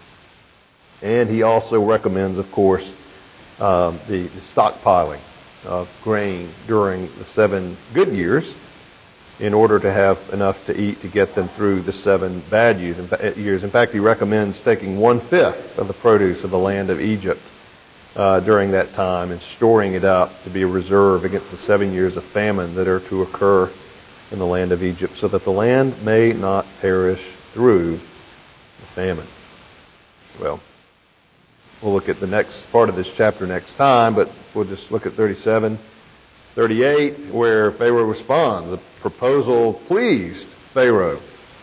And 1.02 1.30
he 1.30 1.42
also 1.44 1.82
recommends, 1.82 2.38
of 2.38 2.52
course, 2.52 2.84
um, 3.60 4.02
the, 4.10 4.28
the 4.28 4.42
stockpiling 4.54 5.22
of 5.64 5.88
grain 6.04 6.54
during 6.68 7.06
the 7.18 7.26
seven 7.34 7.78
good 7.94 8.10
years 8.10 8.44
in 9.40 9.54
order 9.54 9.80
to 9.80 9.92
have 9.92 10.18
enough 10.34 10.58
to 10.66 10.78
eat 10.78 11.02
to 11.02 11.08
get 11.08 11.34
them 11.34 11.50
through 11.56 11.82
the 11.84 11.94
seven 11.94 12.44
bad 12.50 12.80
years. 12.80 13.64
In 13.64 13.72
fact, 13.72 13.94
he 13.94 14.00
recommends 14.00 14.60
taking 14.62 14.98
one 14.98 15.22
fifth 15.30 15.78
of 15.78 15.88
the 15.88 15.94
produce 15.94 16.44
of 16.44 16.52
the 16.52 16.58
land 16.58 16.90
of 16.90 17.00
Egypt 17.00 17.42
uh, 18.16 18.42
during 18.42 18.72
that 18.72 18.94
time 18.96 19.32
and 19.32 19.42
storing 19.56 19.94
it 19.94 20.04
up 20.04 20.32
to 20.44 20.50
be 20.50 20.64
a 20.64 20.68
reserve 20.68 21.24
against 21.24 21.50
the 21.52 21.58
seven 21.60 21.94
years 21.94 22.18
of 22.18 22.24
famine 22.34 22.76
that 22.76 22.88
are 22.88 23.00
to 23.08 23.22
occur 23.22 23.72
in 24.32 24.40
the 24.40 24.46
land 24.46 24.72
of 24.72 24.84
Egypt, 24.84 25.14
so 25.20 25.28
that 25.28 25.44
the 25.44 25.50
land 25.50 26.04
may 26.04 26.34
not 26.34 26.66
perish 26.82 27.22
through 27.54 27.98
the 27.98 28.88
famine. 28.94 29.28
Well, 30.40 30.60
we'll 31.82 31.94
look 31.94 32.10
at 32.10 32.20
the 32.20 32.28
next 32.28 32.66
part 32.72 32.90
of 32.90 32.96
this 32.96 33.08
chapter 33.18 33.48
next 33.48 33.76
time, 33.76 34.14
but 34.14 34.30
we'll 34.54 34.66
just 34.66 34.92
look 34.92 35.06
at 35.06 35.14
37 35.14 35.80
38, 36.56 37.34
where 37.34 37.72
Pharaoh 37.74 38.04
responds. 38.04 38.82
Proposal 39.02 39.74
pleased 39.88 40.48
Pharaoh 40.74 41.22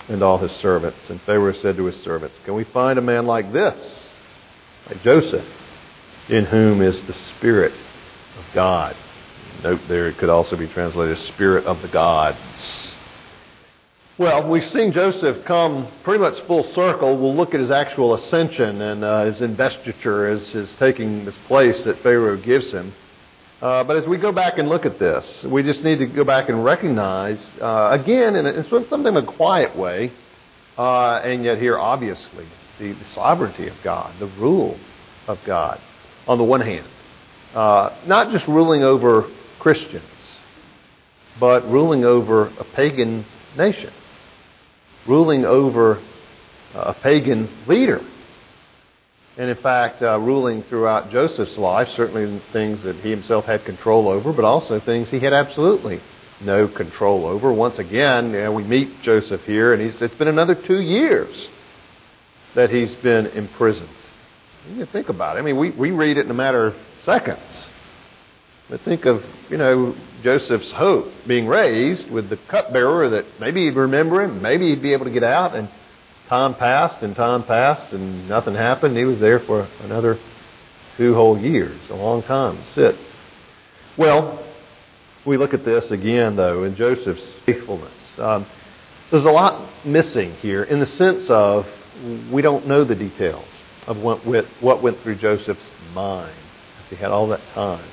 and 0.09 0.23
all 0.23 0.39
his 0.39 0.53
servants. 0.61 0.99
And 1.09 1.21
Pharaoh 1.23 1.55
said 1.55 1.77
to 1.77 1.85
his 1.87 2.03
servants, 2.03 2.37
Can 2.45 2.55
we 2.55 2.65
find 2.65 2.99
a 2.99 3.03
man 3.03 3.27
like 3.27 3.53
this, 3.53 3.79
like 4.89 5.03
Joseph, 5.03 5.47
in 6.29 6.45
whom 6.47 6.83
is 6.83 7.01
the 7.03 7.17
Spirit 7.37 7.73
of 8.39 8.45
God? 8.55 8.97
Note 9.63 9.81
there, 9.89 10.09
it 10.09 10.19
could 10.19 10.29
also 10.29 10.57
be 10.57 10.69
translated 10.69 11.19
Spirit 11.29 11.65
of 11.67 11.81
the 11.83 11.89
gods. 11.89 12.39
Well, 14.19 14.49
we've 14.49 14.69
seen 14.71 14.93
Joseph 14.93 15.45
come 15.45 15.89
pretty 16.03 16.23
much 16.23 16.41
full 16.47 16.65
circle. 16.73 17.19
We'll 17.19 17.37
look 17.37 17.53
at 17.53 17.61
his 17.61 17.71
actual 17.71 18.15
ascension 18.15 18.81
and 18.81 19.05
uh, 19.05 19.25
his 19.27 19.43
investiture 19.43 20.29
as 20.29 20.49
his 20.49 20.75
taking 20.79 21.27
this 21.27 21.35
place 21.47 21.79
that 21.85 22.03
Pharaoh 22.03 22.39
gives 22.39 22.71
him. 22.71 22.95
Uh, 23.61 23.83
but 23.85 23.97
as 23.97 24.07
we 24.07 24.19
go 24.19 24.33
back 24.33 24.59
and 24.59 24.69
look 24.69 24.85
at 24.85 24.99
this, 24.99 25.43
we 25.45 25.63
just 25.63 25.83
need 25.83 25.99
to 25.99 26.07
go 26.07 26.25
back 26.25 26.51
and 26.51 26.63
recognize, 26.63 27.39
uh, 27.61 27.89
again, 27.91 28.37
in, 28.37 28.45
a, 28.45 28.51
in 28.51 28.69
something 28.69 29.07
in 29.07 29.17
a 29.17 29.25
quiet 29.25 29.75
way, 29.75 30.13
uh, 30.77 31.21
and 31.25 31.43
yet 31.43 31.57
here, 31.59 31.79
obviously, 31.79 32.47
the, 32.79 32.93
the, 32.93 33.07
sovereignty 33.15 33.67
of 33.67 33.75
God, 33.83 34.15
the 34.21 34.27
rule 34.27 34.79
of 35.27 35.39
God, 35.47 35.81
on 36.29 36.37
the 36.37 36.45
one 36.45 36.61
hand. 36.61 36.87
Uh, 37.55 37.97
not 38.07 38.31
just 38.31 38.47
ruling 38.47 38.83
over 38.83 39.31
Christians, 39.59 40.05
but 41.41 41.67
ruling 41.71 42.05
over 42.05 42.49
a 42.59 42.65
pagan 42.75 43.25
nation, 43.57 43.93
ruling 45.07 45.47
over 45.47 46.03
a 46.75 46.93
pagan 46.93 47.49
leader 47.67 48.03
and 49.37 49.51
in 49.51 49.57
fact, 49.57 50.01
uh, 50.03 50.19
ruling 50.19 50.63
throughout 50.65 51.11
Joseph's 51.11 51.59
life, 51.59 51.89
certainly 51.95 52.43
things 52.53 52.83
that 52.83 52.97
he 52.97 53.11
himself 53.11 53.45
had 53.45 53.65
control 53.65 54.09
over, 54.09 54.33
but 54.33 54.45
also 54.45 54.81
things 54.81 55.11
he 55.11 55.21
had 55.21 55.35
absolutely 55.35 56.01
no 56.41 56.69
control 56.69 57.27
over. 57.27 57.53
Once 57.53 57.79
again, 57.79 58.31
you 58.31 58.39
know, 58.39 58.53
we 58.53 58.65
meet 58.65 59.03
Joseph 59.03 59.43
here, 59.43 59.75
and 59.75 59.83
he's, 59.83 60.01
it's 60.01 60.15
been 60.15 60.29
another 60.29 60.55
two 60.55 60.81
years 60.81 61.49
that 62.55 62.71
he's 62.71 62.95
been 62.97 63.27
imprisoned. 63.27 63.89
You 64.75 64.87
think 64.87 65.11
about 65.11 65.37
it. 65.37 65.41
I 65.41 65.43
mean, 65.43 65.59
we, 65.59 65.71
we 65.71 65.91
read 65.91 66.17
it 66.17 66.25
in 66.25 66.31
a 66.31 66.35
matter 66.35 66.67
of 66.67 66.75
seconds. 67.05 67.69
But 68.69 68.81
think 68.81 69.05
of, 69.05 69.23
you 69.49 69.59
know, 69.59 69.95
Joseph's 70.25 70.73
hope 70.73 71.13
being 71.27 71.47
raised 71.47 72.11
with 72.11 72.31
the 72.31 72.39
cupbearer 72.49 73.11
that 73.11 73.27
maybe 73.39 73.67
he'd 73.67 73.77
remember 73.77 74.23
him, 74.23 74.43
maybe 74.43 74.71
he'd 74.71 74.83
be 74.83 74.93
able 74.93 75.05
to 75.05 75.11
get 75.11 75.23
out, 75.23 75.55
and 75.55 75.69
time 76.29 76.55
passed 76.55 77.03
and 77.03 77.15
time 77.15 77.45
passed 77.45 77.93
and 77.93 78.29
nothing 78.29 78.55
happened. 78.55 78.97
He 78.97 79.05
was 79.05 79.21
there 79.21 79.41
for 79.41 79.69
another 79.81 80.19
two 80.97 81.15
whole 81.15 81.39
years, 81.39 81.79
a 81.91 81.95
long 81.95 82.23
time 82.23 82.57
to 82.57 82.73
sit. 82.75 82.97
Well, 83.97 84.45
we 85.27 85.37
look 85.37 85.55
at 85.55 85.65
this 85.65 85.91
again, 85.91 86.37
though, 86.37 86.65
in 86.65 86.77
Joseph's 86.77 87.23
faithfulness. 87.45 87.93
Um, 88.19 88.47
there's 89.11 89.25
a 89.25 89.31
lot 89.31 89.71
missing 89.85 90.35
here 90.37 90.65
in 90.65 90.81
the 90.81 90.87
sense 90.87 91.29
of 91.29 91.67
we 92.31 92.43
don't 92.43 92.67
know 92.67 92.85
the 92.85 92.95
details 92.95 93.47
of 93.87 93.99
what 93.99 94.27
went, 94.27 94.47
what 94.61 94.83
went 94.83 95.01
through 95.03 95.17
Joseph's 95.17 95.61
mind. 95.93 96.35
As 96.85 96.91
he 96.91 96.97
had 96.97 97.11
all 97.11 97.29
that 97.29 97.41
time, 97.55 97.89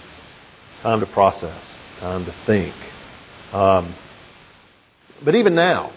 time 0.82 1.00
to 1.00 1.06
process, 1.08 1.62
time 2.00 2.26
to 2.26 2.36
think. 2.46 2.76
Um, 3.52 3.96
but 5.24 5.36
even 5.36 5.56
now, 5.56 5.93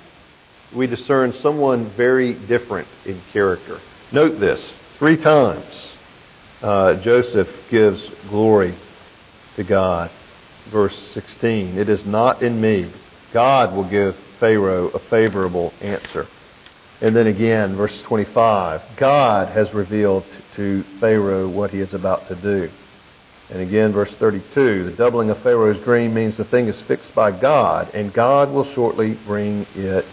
we 0.75 0.87
discern 0.87 1.35
someone 1.43 1.91
very 1.97 2.35
different 2.35 2.89
in 3.05 3.21
character 3.33 3.81
Note 4.13 4.39
this. 4.39 4.65
Three 5.01 5.17
times 5.17 5.67
uh, 6.63 6.95
Joseph 7.03 7.49
gives 7.71 8.01
glory 8.29 8.79
to 9.57 9.65
God. 9.65 10.13
Verse 10.71 10.97
16. 11.13 11.77
It 11.77 11.89
is 11.89 12.05
not 12.07 12.41
in 12.41 12.61
me. 12.61 12.93
God 13.33 13.75
will 13.75 13.89
give 13.89 14.17
Pharaoh 14.39 14.89
a 14.91 15.01
favorable 15.11 15.73
answer. 15.81 16.29
And 17.01 17.17
then 17.17 17.27
again, 17.27 17.77
verse 17.77 18.01
25. 18.03 18.81
God 18.97 19.49
has 19.49 19.75
revealed 19.75 20.25
to 20.55 20.85
Pharaoh 21.01 21.49
what 21.49 21.73
he 21.73 21.81
is 21.81 21.93
about 21.93 22.29
to 22.29 22.37
do. 22.37 22.71
And 23.51 23.61
again, 23.61 23.93
verse 23.93 24.13
32, 24.21 24.91
the 24.91 24.97
doubling 24.97 25.31
of 25.31 25.43
Pharaoh's 25.43 25.83
dream 25.85 26.15
means 26.15 26.37
the 26.37 26.45
thing 26.45 26.69
is 26.69 26.81
fixed 26.83 27.13
by 27.15 27.33
God, 27.33 27.91
and 27.93 28.13
God 28.13 28.51
will 28.51 28.73
shortly 28.73 29.15
bring 29.27 29.67
it 29.75 30.05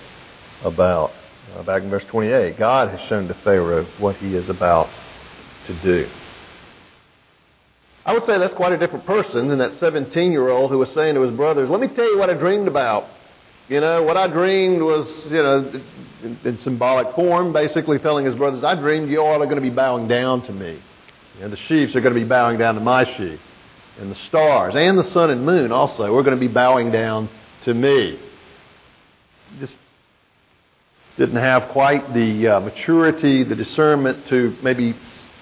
about. 0.63 1.11
Uh, 1.53 1.63
back 1.63 1.83
in 1.83 1.89
verse 1.89 2.05
28, 2.05 2.57
God 2.57 2.89
has 2.89 3.07
shown 3.07 3.27
to 3.27 3.33
Pharaoh 3.43 3.85
what 3.99 4.15
he 4.15 4.35
is 4.35 4.49
about 4.49 4.89
to 5.67 5.81
do. 5.81 6.09
I 8.05 8.13
would 8.13 8.25
say 8.25 8.37
that's 8.37 8.53
quite 8.55 8.73
a 8.73 8.77
different 8.77 9.05
person 9.05 9.47
than 9.47 9.59
that 9.59 9.79
17 9.79 10.31
year 10.31 10.49
old 10.49 10.71
who 10.71 10.77
was 10.77 10.91
saying 10.91 11.15
to 11.15 11.21
his 11.21 11.35
brothers, 11.35 11.69
Let 11.69 11.79
me 11.79 11.87
tell 11.87 12.09
you 12.09 12.17
what 12.17 12.29
I 12.29 12.33
dreamed 12.33 12.67
about. 12.67 13.05
You 13.69 13.79
know, 13.79 14.03
what 14.03 14.17
I 14.17 14.27
dreamed 14.27 14.81
was, 14.81 15.07
you 15.25 15.41
know, 15.41 15.81
in, 16.21 16.37
in 16.43 16.59
symbolic 16.59 17.15
form, 17.15 17.53
basically 17.53 17.97
telling 17.99 18.25
his 18.25 18.35
brothers, 18.35 18.63
I 18.63 18.75
dreamed 18.75 19.09
you 19.09 19.21
all 19.21 19.41
are 19.41 19.45
going 19.45 19.55
to 19.55 19.61
be 19.61 19.69
bowing 19.69 20.09
down 20.09 20.45
to 20.47 20.51
me. 20.51 20.81
And 21.41 21.51
the 21.51 21.57
sheaves 21.57 21.95
are 21.95 22.01
going 22.01 22.13
to 22.13 22.19
be 22.19 22.27
bowing 22.27 22.57
down 22.57 22.75
to 22.75 22.81
my 22.81 23.05
sheep. 23.15 23.39
And 23.99 24.11
the 24.11 24.15
stars 24.27 24.73
and 24.75 24.97
the 24.97 25.03
sun 25.05 25.29
and 25.29 25.45
moon 25.45 25.71
also 25.71 26.13
we're 26.13 26.23
going 26.23 26.37
to 26.37 26.47
be 26.47 26.51
bowing 26.51 26.91
down 26.91 27.29
to 27.63 27.73
me. 27.73 28.19
Just 29.59 29.75
didn't 31.17 31.35
have 31.35 31.69
quite 31.69 32.13
the 32.13 32.47
uh, 32.47 32.59
maturity, 32.59 33.43
the 33.43 33.55
discernment 33.55 34.27
to 34.29 34.57
maybe 34.63 34.95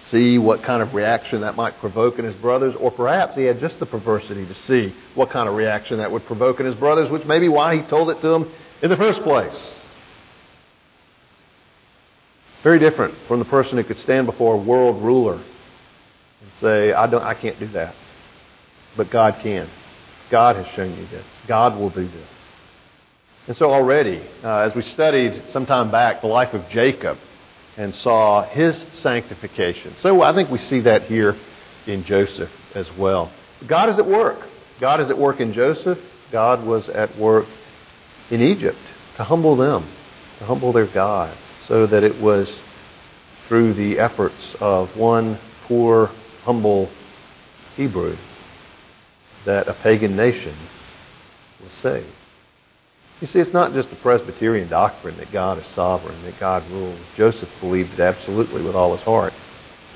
see 0.09 0.37
what 0.37 0.61
kind 0.63 0.81
of 0.81 0.93
reaction 0.93 1.41
that 1.41 1.55
might 1.55 1.79
provoke 1.79 2.19
in 2.19 2.25
his 2.25 2.35
brothers, 2.35 2.75
or 2.77 2.91
perhaps 2.91 3.35
he 3.35 3.43
had 3.43 3.59
just 3.59 3.79
the 3.79 3.85
perversity 3.85 4.45
to 4.45 4.55
see 4.67 4.93
what 5.15 5.31
kind 5.31 5.47
of 5.47 5.55
reaction 5.55 5.99
that 5.99 6.11
would 6.11 6.25
provoke 6.25 6.59
in 6.59 6.65
his 6.65 6.75
brothers, 6.75 7.09
which 7.09 7.25
may 7.25 7.39
be 7.39 7.47
why 7.47 7.77
he 7.77 7.81
told 7.83 8.09
it 8.09 8.21
to 8.21 8.27
them 8.27 8.51
in 8.81 8.89
the 8.89 8.97
first 8.97 9.21
place. 9.23 9.57
Very 12.63 12.79
different 12.79 13.15
from 13.27 13.39
the 13.39 13.45
person 13.45 13.77
who 13.77 13.83
could 13.83 13.99
stand 13.99 14.27
before 14.27 14.55
a 14.55 14.57
world 14.57 15.01
ruler 15.01 15.35
and 15.35 16.51
say, 16.59 16.91
I, 16.91 17.07
don't, 17.07 17.23
I 17.23 17.33
can't 17.33 17.59
do 17.59 17.67
that. 17.69 17.95
But 18.97 19.09
God 19.09 19.39
can. 19.41 19.69
God 20.29 20.57
has 20.57 20.67
shown 20.75 20.95
you 20.97 21.07
this. 21.07 21.25
God 21.47 21.77
will 21.77 21.89
do 21.89 22.07
this. 22.07 22.27
And 23.51 23.57
so 23.57 23.69
already, 23.69 24.25
uh, 24.45 24.59
as 24.59 24.75
we 24.75 24.81
studied 24.81 25.49
some 25.49 25.65
time 25.65 25.91
back 25.91 26.21
the 26.21 26.27
life 26.27 26.53
of 26.53 26.69
Jacob 26.69 27.17
and 27.75 27.93
saw 27.95 28.45
his 28.45 28.81
sanctification, 28.93 29.93
so 29.99 30.21
I 30.21 30.33
think 30.33 30.49
we 30.49 30.57
see 30.57 30.79
that 30.79 31.03
here 31.07 31.37
in 31.85 32.05
Joseph 32.05 32.49
as 32.73 32.89
well. 32.93 33.29
God 33.67 33.89
is 33.89 33.99
at 33.99 34.07
work. 34.07 34.39
God 34.79 35.01
is 35.01 35.09
at 35.09 35.17
work 35.17 35.41
in 35.41 35.51
Joseph. 35.51 35.99
God 36.31 36.65
was 36.65 36.87
at 36.87 37.17
work 37.17 37.45
in 38.29 38.41
Egypt 38.41 38.79
to 39.17 39.25
humble 39.25 39.57
them, 39.57 39.85
to 40.39 40.45
humble 40.45 40.71
their 40.71 40.87
gods, 40.87 41.37
so 41.67 41.85
that 41.87 42.05
it 42.05 42.21
was 42.21 42.49
through 43.49 43.73
the 43.73 43.99
efforts 43.99 44.55
of 44.61 44.95
one 44.95 45.37
poor 45.67 46.09
humble 46.43 46.89
Hebrew 47.75 48.15
that 49.45 49.67
a 49.67 49.73
pagan 49.73 50.15
nation 50.15 50.55
was 51.61 51.71
saved. 51.81 52.15
You 53.21 53.27
see, 53.27 53.37
it's 53.37 53.53
not 53.53 53.73
just 53.73 53.91
the 53.91 53.97
Presbyterian 53.97 54.67
doctrine 54.67 55.15
that 55.17 55.31
God 55.31 55.59
is 55.59 55.67
sovereign, 55.75 56.23
that 56.23 56.39
God 56.39 56.67
rules. 56.71 56.99
Joseph 57.15 57.49
believed 57.59 57.93
it 57.93 57.99
absolutely 57.99 58.63
with 58.63 58.75
all 58.75 58.95
his 58.97 59.05
heart, 59.05 59.31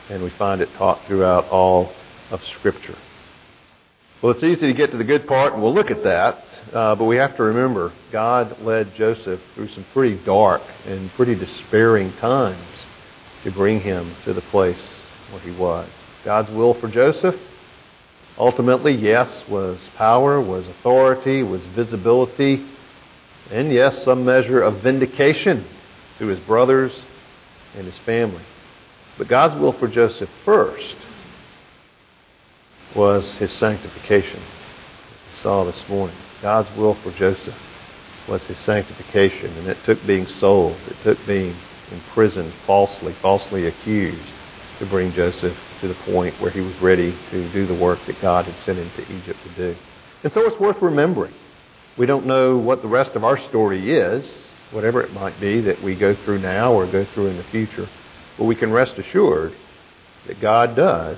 and 0.09 0.21
we 0.21 0.29
find 0.29 0.61
it 0.61 0.69
taught 0.77 1.03
throughout 1.07 1.49
all 1.49 1.91
of 2.29 2.43
Scripture. 2.43 2.95
Well, 4.21 4.31
it's 4.31 4.43
easy 4.43 4.67
to 4.67 4.73
get 4.73 4.91
to 4.91 4.97
the 4.97 5.03
good 5.03 5.25
part, 5.25 5.53
and 5.53 5.63
we'll 5.63 5.73
look 5.73 5.89
at 5.89 6.03
that, 6.03 6.45
uh, 6.71 6.93
but 6.93 7.05
we 7.05 7.15
have 7.15 7.35
to 7.37 7.43
remember 7.43 7.93
God 8.11 8.61
led 8.61 8.93
Joseph 8.93 9.41
through 9.55 9.69
some 9.69 9.87
pretty 9.91 10.23
dark 10.23 10.61
and 10.85 11.09
pretty 11.13 11.33
despairing 11.33 12.13
times 12.17 12.77
to 13.43 13.51
bring 13.51 13.81
him 13.81 14.15
to 14.25 14.33
the 14.33 14.41
place 14.41 14.81
where 15.31 15.41
he 15.41 15.51
was. 15.51 15.89
God's 16.23 16.51
will 16.51 16.75
for 16.75 16.89
Joseph? 16.89 17.35
Ultimately, 18.37 18.93
yes, 18.93 19.29
was 19.49 19.79
power, 19.95 20.39
was 20.39 20.67
authority, 20.67 21.41
was 21.41 21.61
visibility, 21.75 22.65
and 23.51 23.71
yes, 23.71 24.03
some 24.03 24.25
measure 24.25 24.61
of 24.61 24.81
vindication 24.81 25.65
to 26.19 26.27
his 26.27 26.39
brothers 26.39 26.91
and 27.75 27.85
his 27.85 27.97
family. 27.99 28.43
But 29.17 29.27
God's 29.27 29.59
will 29.59 29.73
for 29.73 29.87
Joseph 29.87 30.29
first 30.43 30.95
was 32.95 33.33
his 33.33 33.51
sanctification. 33.51 34.39
We 34.39 35.41
saw 35.41 35.63
this 35.63 35.87
morning. 35.87 36.15
God's 36.41 36.75
will 36.77 36.95
for 36.95 37.11
Joseph 37.11 37.55
was 38.27 38.43
his 38.43 38.57
sanctification, 38.59 39.55
and 39.57 39.67
it 39.67 39.77
took 39.85 40.05
being 40.07 40.27
sold, 40.39 40.77
it 40.87 40.97
took 41.03 41.17
being 41.27 41.55
imprisoned 41.91 42.53
falsely, 42.65 43.15
falsely 43.21 43.67
accused 43.67 44.31
to 44.79 44.85
bring 44.85 45.13
Joseph 45.13 45.55
to 45.81 45.87
the 45.87 45.93
point 46.05 46.39
where 46.41 46.51
he 46.51 46.61
was 46.61 46.75
ready 46.81 47.15
to 47.29 47.51
do 47.51 47.65
the 47.65 47.75
work 47.75 47.99
that 48.07 48.19
God 48.21 48.45
had 48.45 48.59
sent 48.63 48.79
him 48.79 48.91
to 48.95 49.13
Egypt 49.13 49.39
to 49.43 49.49
do. 49.55 49.79
And 50.23 50.33
so 50.33 50.41
it's 50.45 50.59
worth 50.59 50.81
remembering. 50.81 51.33
We 51.97 52.05
don't 52.05 52.25
know 52.25 52.57
what 52.57 52.81
the 52.81 52.87
rest 52.87 53.11
of 53.11 53.23
our 53.23 53.37
story 53.49 53.95
is, 53.95 54.25
whatever 54.71 55.01
it 55.01 55.13
might 55.13 55.39
be 55.39 55.61
that 55.61 55.81
we 55.81 55.95
go 55.95 56.15
through 56.25 56.39
now 56.39 56.73
or 56.73 56.91
go 56.91 57.05
through 57.13 57.27
in 57.27 57.37
the 57.37 57.43
future. 57.45 57.89
But 58.37 58.45
we 58.45 58.55
can 58.55 58.71
rest 58.71 58.97
assured 58.97 59.53
that 60.27 60.41
God 60.41 60.75
does, 60.75 61.17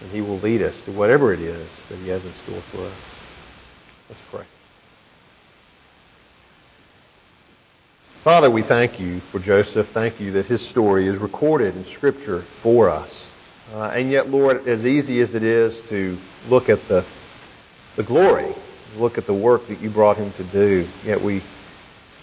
and 0.00 0.10
He 0.12 0.20
will 0.20 0.38
lead 0.38 0.62
us 0.62 0.74
to 0.84 0.92
whatever 0.92 1.32
it 1.32 1.40
is 1.40 1.68
that 1.88 1.98
He 1.98 2.08
has 2.08 2.24
in 2.24 2.32
store 2.44 2.62
for 2.70 2.86
us. 2.86 2.98
Let's 4.08 4.22
pray. 4.30 4.46
Father, 8.22 8.50
we 8.50 8.62
thank 8.62 8.98
you 8.98 9.20
for 9.30 9.38
Joseph. 9.38 9.86
Thank 9.94 10.20
you 10.20 10.32
that 10.32 10.46
his 10.46 10.60
story 10.68 11.08
is 11.08 11.16
recorded 11.20 11.76
in 11.76 11.86
Scripture 11.94 12.44
for 12.60 12.90
us. 12.90 13.08
Uh, 13.72 13.82
and 13.90 14.10
yet, 14.10 14.28
Lord, 14.28 14.66
as 14.68 14.84
easy 14.84 15.20
as 15.20 15.34
it 15.34 15.44
is 15.44 15.72
to 15.88 16.18
look 16.48 16.68
at 16.68 16.80
the, 16.88 17.04
the 17.96 18.02
glory, 18.02 18.52
look 18.96 19.18
at 19.18 19.26
the 19.26 19.34
work 19.34 19.68
that 19.68 19.80
you 19.80 19.90
brought 19.90 20.16
him 20.16 20.32
to 20.34 20.44
do, 20.52 20.88
yet 21.04 21.22
we 21.22 21.42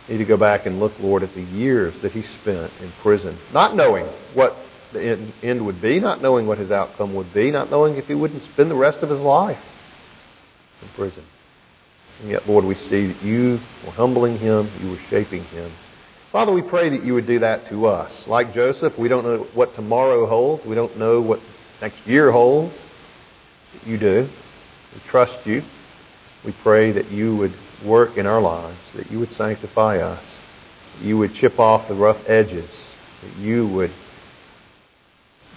need 0.10 0.18
to 0.18 0.26
go 0.26 0.38
back 0.38 0.66
and 0.66 0.80
look, 0.80 0.94
Lord, 1.00 1.24
at 1.24 1.34
the 1.34 1.42
years 1.42 1.94
that 2.02 2.12
he 2.12 2.24
spent 2.42 2.72
in 2.82 2.92
prison, 3.02 3.38
not 3.54 3.76
knowing 3.76 4.06
what 4.34 4.56
the 4.92 5.32
end 5.42 5.66
would 5.66 5.82
be, 5.82 6.00
not 6.00 6.22
knowing 6.22 6.46
what 6.46 6.58
his 6.58 6.72
outcome 6.72 7.14
would 7.16 7.34
be, 7.34 7.52
not 7.52 7.72
knowing 7.72 7.96
if 7.96 8.06
he 8.06 8.14
wouldn't 8.14 8.44
spend 8.54 8.70
the 8.70 8.76
rest 8.76 9.00
of 9.00 9.10
his 9.10 9.20
life 9.20 9.58
in 10.82 10.88
prison. 10.90 11.24
And 12.22 12.30
yet, 12.30 12.48
Lord, 12.48 12.66
we 12.66 12.76
see 12.76 13.08
that 13.08 13.24
you 13.24 13.60
were 13.86 13.92
humbling 13.92 14.38
him, 14.38 14.70
you 14.82 14.92
were 14.92 15.02
shaping 15.10 15.44
him 15.46 15.72
Father, 16.34 16.52
we 16.52 16.64
pray 16.64 16.90
that 16.90 17.06
you 17.06 17.14
would 17.14 17.28
do 17.28 17.38
that 17.38 17.70
to 17.70 17.86
us. 17.86 18.12
Like 18.26 18.56
Joseph, 18.56 18.98
we 18.98 19.08
don't 19.08 19.24
know 19.24 19.46
what 19.54 19.76
tomorrow 19.76 20.26
holds. 20.26 20.66
We 20.66 20.74
don't 20.74 20.98
know 20.98 21.22
what 21.22 21.40
next 21.80 22.00
year 22.08 22.32
holds. 22.32 22.74
You 23.86 24.00
do. 24.00 24.28
We 24.96 25.02
trust 25.12 25.46
you. 25.46 25.62
We 26.46 26.52
pray 26.64 26.92
that 26.92 27.10
you 27.12 27.36
would 27.38 27.54
work 27.86 28.18
in 28.18 28.26
our 28.26 28.42
lives, 28.42 28.80
that 28.96 29.10
you 29.12 29.20
would 29.20 29.34
sanctify 29.34 30.00
us, 30.00 30.24
that 30.98 31.06
you 31.06 31.18
would 31.18 31.34
chip 31.36 31.60
off 31.60 31.88
the 31.88 31.96
rough 31.96 32.22
edges, 32.28 32.70
that 33.22 33.38
you 33.38 33.68
would 33.68 33.94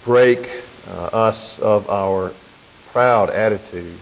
break 0.05 0.63
uh, 0.87 0.91
us 0.91 1.59
of 1.59 1.89
our 1.89 2.33
proud 2.91 3.29
attitudes, 3.29 4.01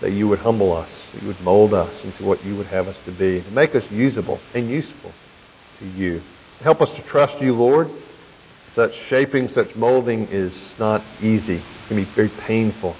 that 0.00 0.12
you 0.12 0.26
would 0.28 0.38
humble 0.38 0.72
us, 0.72 0.88
that 1.12 1.22
you 1.22 1.28
would 1.28 1.40
mold 1.40 1.74
us 1.74 2.02
into 2.04 2.24
what 2.24 2.42
you 2.44 2.56
would 2.56 2.66
have 2.66 2.88
us 2.88 2.96
to 3.04 3.12
be, 3.12 3.42
to 3.42 3.50
make 3.50 3.74
us 3.74 3.84
usable 3.90 4.40
and 4.54 4.70
useful 4.70 5.12
to 5.78 5.86
you. 5.86 6.22
Help 6.60 6.80
us 6.80 6.90
to 6.90 7.02
trust 7.02 7.40
you, 7.42 7.54
Lord. 7.54 7.90
Such 8.74 8.92
shaping, 9.08 9.50
such 9.50 9.76
molding 9.76 10.28
is 10.28 10.52
not 10.78 11.02
easy. 11.20 11.56
It 11.56 11.88
can 11.88 11.96
be 11.96 12.08
very 12.14 12.30
painful. 12.30 12.96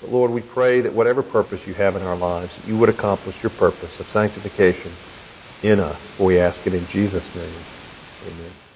But 0.00 0.12
Lord, 0.12 0.30
we 0.30 0.40
pray 0.40 0.80
that 0.80 0.94
whatever 0.94 1.22
purpose 1.22 1.60
you 1.66 1.74
have 1.74 1.96
in 1.96 2.02
our 2.02 2.16
lives, 2.16 2.52
you 2.66 2.76
would 2.76 2.88
accomplish 2.88 3.36
your 3.42 3.50
purpose 3.50 3.98
of 3.98 4.06
sanctification 4.12 4.94
in 5.62 5.80
us. 5.80 6.00
For 6.16 6.26
we 6.26 6.38
ask 6.38 6.60
it 6.66 6.74
in 6.74 6.86
Jesus' 6.88 7.34
name. 7.34 7.64
Amen. 8.26 8.67